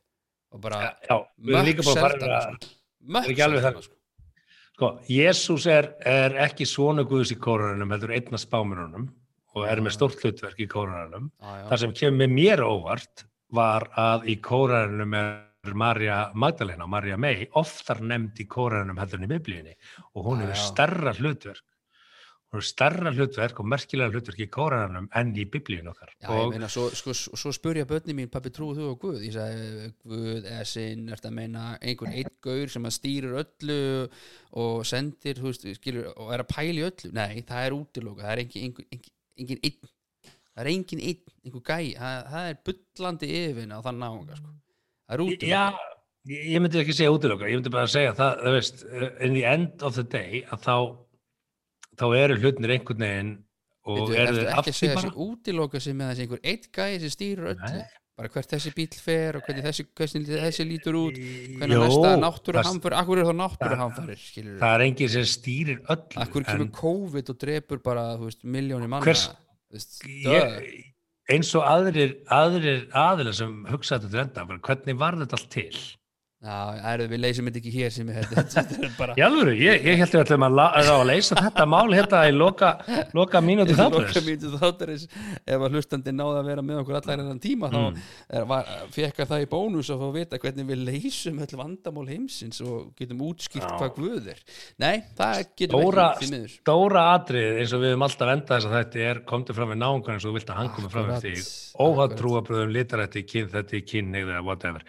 [0.55, 3.27] Og bara að að seldan, sko.
[3.27, 3.97] Er alveg seldan, sko.
[4.79, 9.11] Sko, Jésús er, er ekki svona guðs í kórunum, heldur einna spáminunum
[9.59, 11.21] og er með stórt hlutverk í já.
[11.43, 17.49] Það sem kemur mér óvart var að í kórunum er Marja Magdalena og Marja May
[17.59, 19.75] oftar nefnd í kórunum heldur í biblíunni
[20.15, 21.65] og hún hefur starra hlutverk.
[22.49, 26.15] Hún hefur starra hlutverk og merkilega hlutverk í kórunum enn í biblíun okkar.
[26.15, 29.21] Já, ég og meina, svo, sko, svo spurja börni mín, pappi trúið þú á Guð?
[29.27, 33.83] Ég sagði, Guð eða sinn, ertu að meina einhvern einn gaur sem að stýrir öllu
[34.63, 37.13] og sendir, veist, skilur, og er að pæla í öllu?
[37.19, 39.91] Nei, það er útiloka, það er engin, engin, engin, engin einn,
[40.29, 44.55] það er engin einn, einhver gæ, það, það er bullandi yfirvinna á þann náunga, sko.
[45.09, 45.53] Það er útiloka.
[45.53, 48.83] Já, ég myndi ekki segja útiloka, ég myndi bara segja það, það veist,
[49.25, 50.75] in the end of the day að þá,
[51.99, 53.37] þá eru hlutnir einhvern veginn
[53.89, 55.09] og eru þeir ekki að aftur segja bara.
[55.09, 57.87] þessi útiloka sem með þessi einhver eitt gæði sem stýrir öllu Nei.
[58.19, 62.09] Bara hvert þessi bíl fer og hvernig þessi, hvernig þessi lítur út hvernig Jó, næsta
[62.09, 66.19] það- náttúruhamfur akkur er það náttúruhamfarir skilur Það er enginn sem stýrir öllu.
[66.25, 68.07] akkur kemur en COVID og drepur bara
[68.45, 69.29] miljónir manna Hvers-
[69.73, 70.85] veist, ég,
[71.31, 75.73] eins og aðrir, aðrir aðilar sem hugsa þetta hvernig var þetta allt til?
[76.39, 76.57] Já,
[76.87, 80.21] er, við leysum þetta ekki hér sem þetta er bara alvöru, ég, ég held að
[80.21, 82.69] við ætlum að, að leysa þetta mál hérna í loka,
[83.11, 84.21] loka Loka þátturins.
[84.29, 85.07] mínútu þáttarins
[85.43, 87.99] ef að hlustandi náði að vera með okkur allar enn tíma þá Mm.
[88.39, 91.59] er, var, fekk að það í bónus að fá að vita hvernig við leysum öll
[91.59, 93.75] vandamál heimsins og getum útskýrt Já.
[93.81, 94.41] hvað guð er
[94.83, 98.55] Nei, það getum við ekki því miður stóra atrið eins og við höfum alltaf endað
[98.63, 100.93] þess að þetta er komdu fram með náungan eins og þú vilt að hann komi
[100.95, 102.17] fram með Akkurat, þig óhátt akkurat.
[102.23, 104.83] trúabröðum, litarætti, kyn, þetta kyn eða whatever.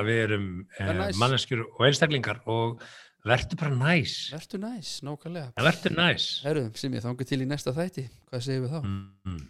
[0.00, 0.48] Það við erum
[0.78, 1.20] er eh, næs.
[1.20, 2.84] manneskjur og einstaklingar og
[3.28, 5.52] verður bara næs Vertu næs, nákvæmlega.
[5.60, 8.06] Verður næs Herru, sem ég þangu til í næsta þætti.
[8.30, 8.80] Hvað segir við þá?
[8.88, 9.40] mm.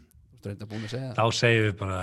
[0.41, 2.01] Segja þá segjum við bara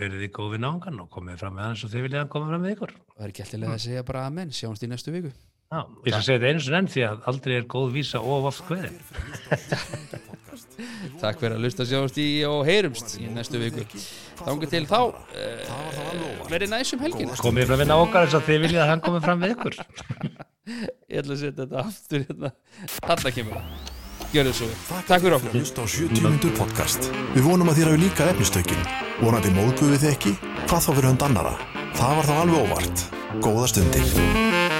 [0.00, 2.50] verið þið góð við náungan og komið fram með hann svo þið viljið að koma
[2.50, 2.94] fram með ykkur.
[3.14, 4.50] Það er ekki alltaf að segja bara amen.
[4.50, 5.30] Sjáumst í næstu viku
[5.70, 8.48] Já, ég skal segja þetta einu sem enn því að aldrei er góð vísa og
[8.50, 8.96] oft hverðin
[11.20, 13.84] Takk fyrir að lusta sjáumst í og heyrumst í næstu viku
[14.40, 18.60] Þangu til þá uh, Verið næs um helgina komið fram með náungan eins og þið
[18.66, 19.78] viljið að hann komið fram með ykkur
[21.12, 22.52] Ég ætla að setja þetta aftur hérna
[22.98, 24.76] Þarna kemur það svo vel.
[25.06, 27.10] Takk fyrir okkur Hlusta á 70 mínútur podcast.
[27.34, 28.84] Við vonum að þér hafi líka efnistökin.
[29.18, 30.36] Vonandi móðguðu þið ekki?
[30.68, 31.56] Hvað þá fyrir hund annara?
[31.98, 33.04] Það var þá alveg óvart.
[33.42, 34.79] Góða stundir.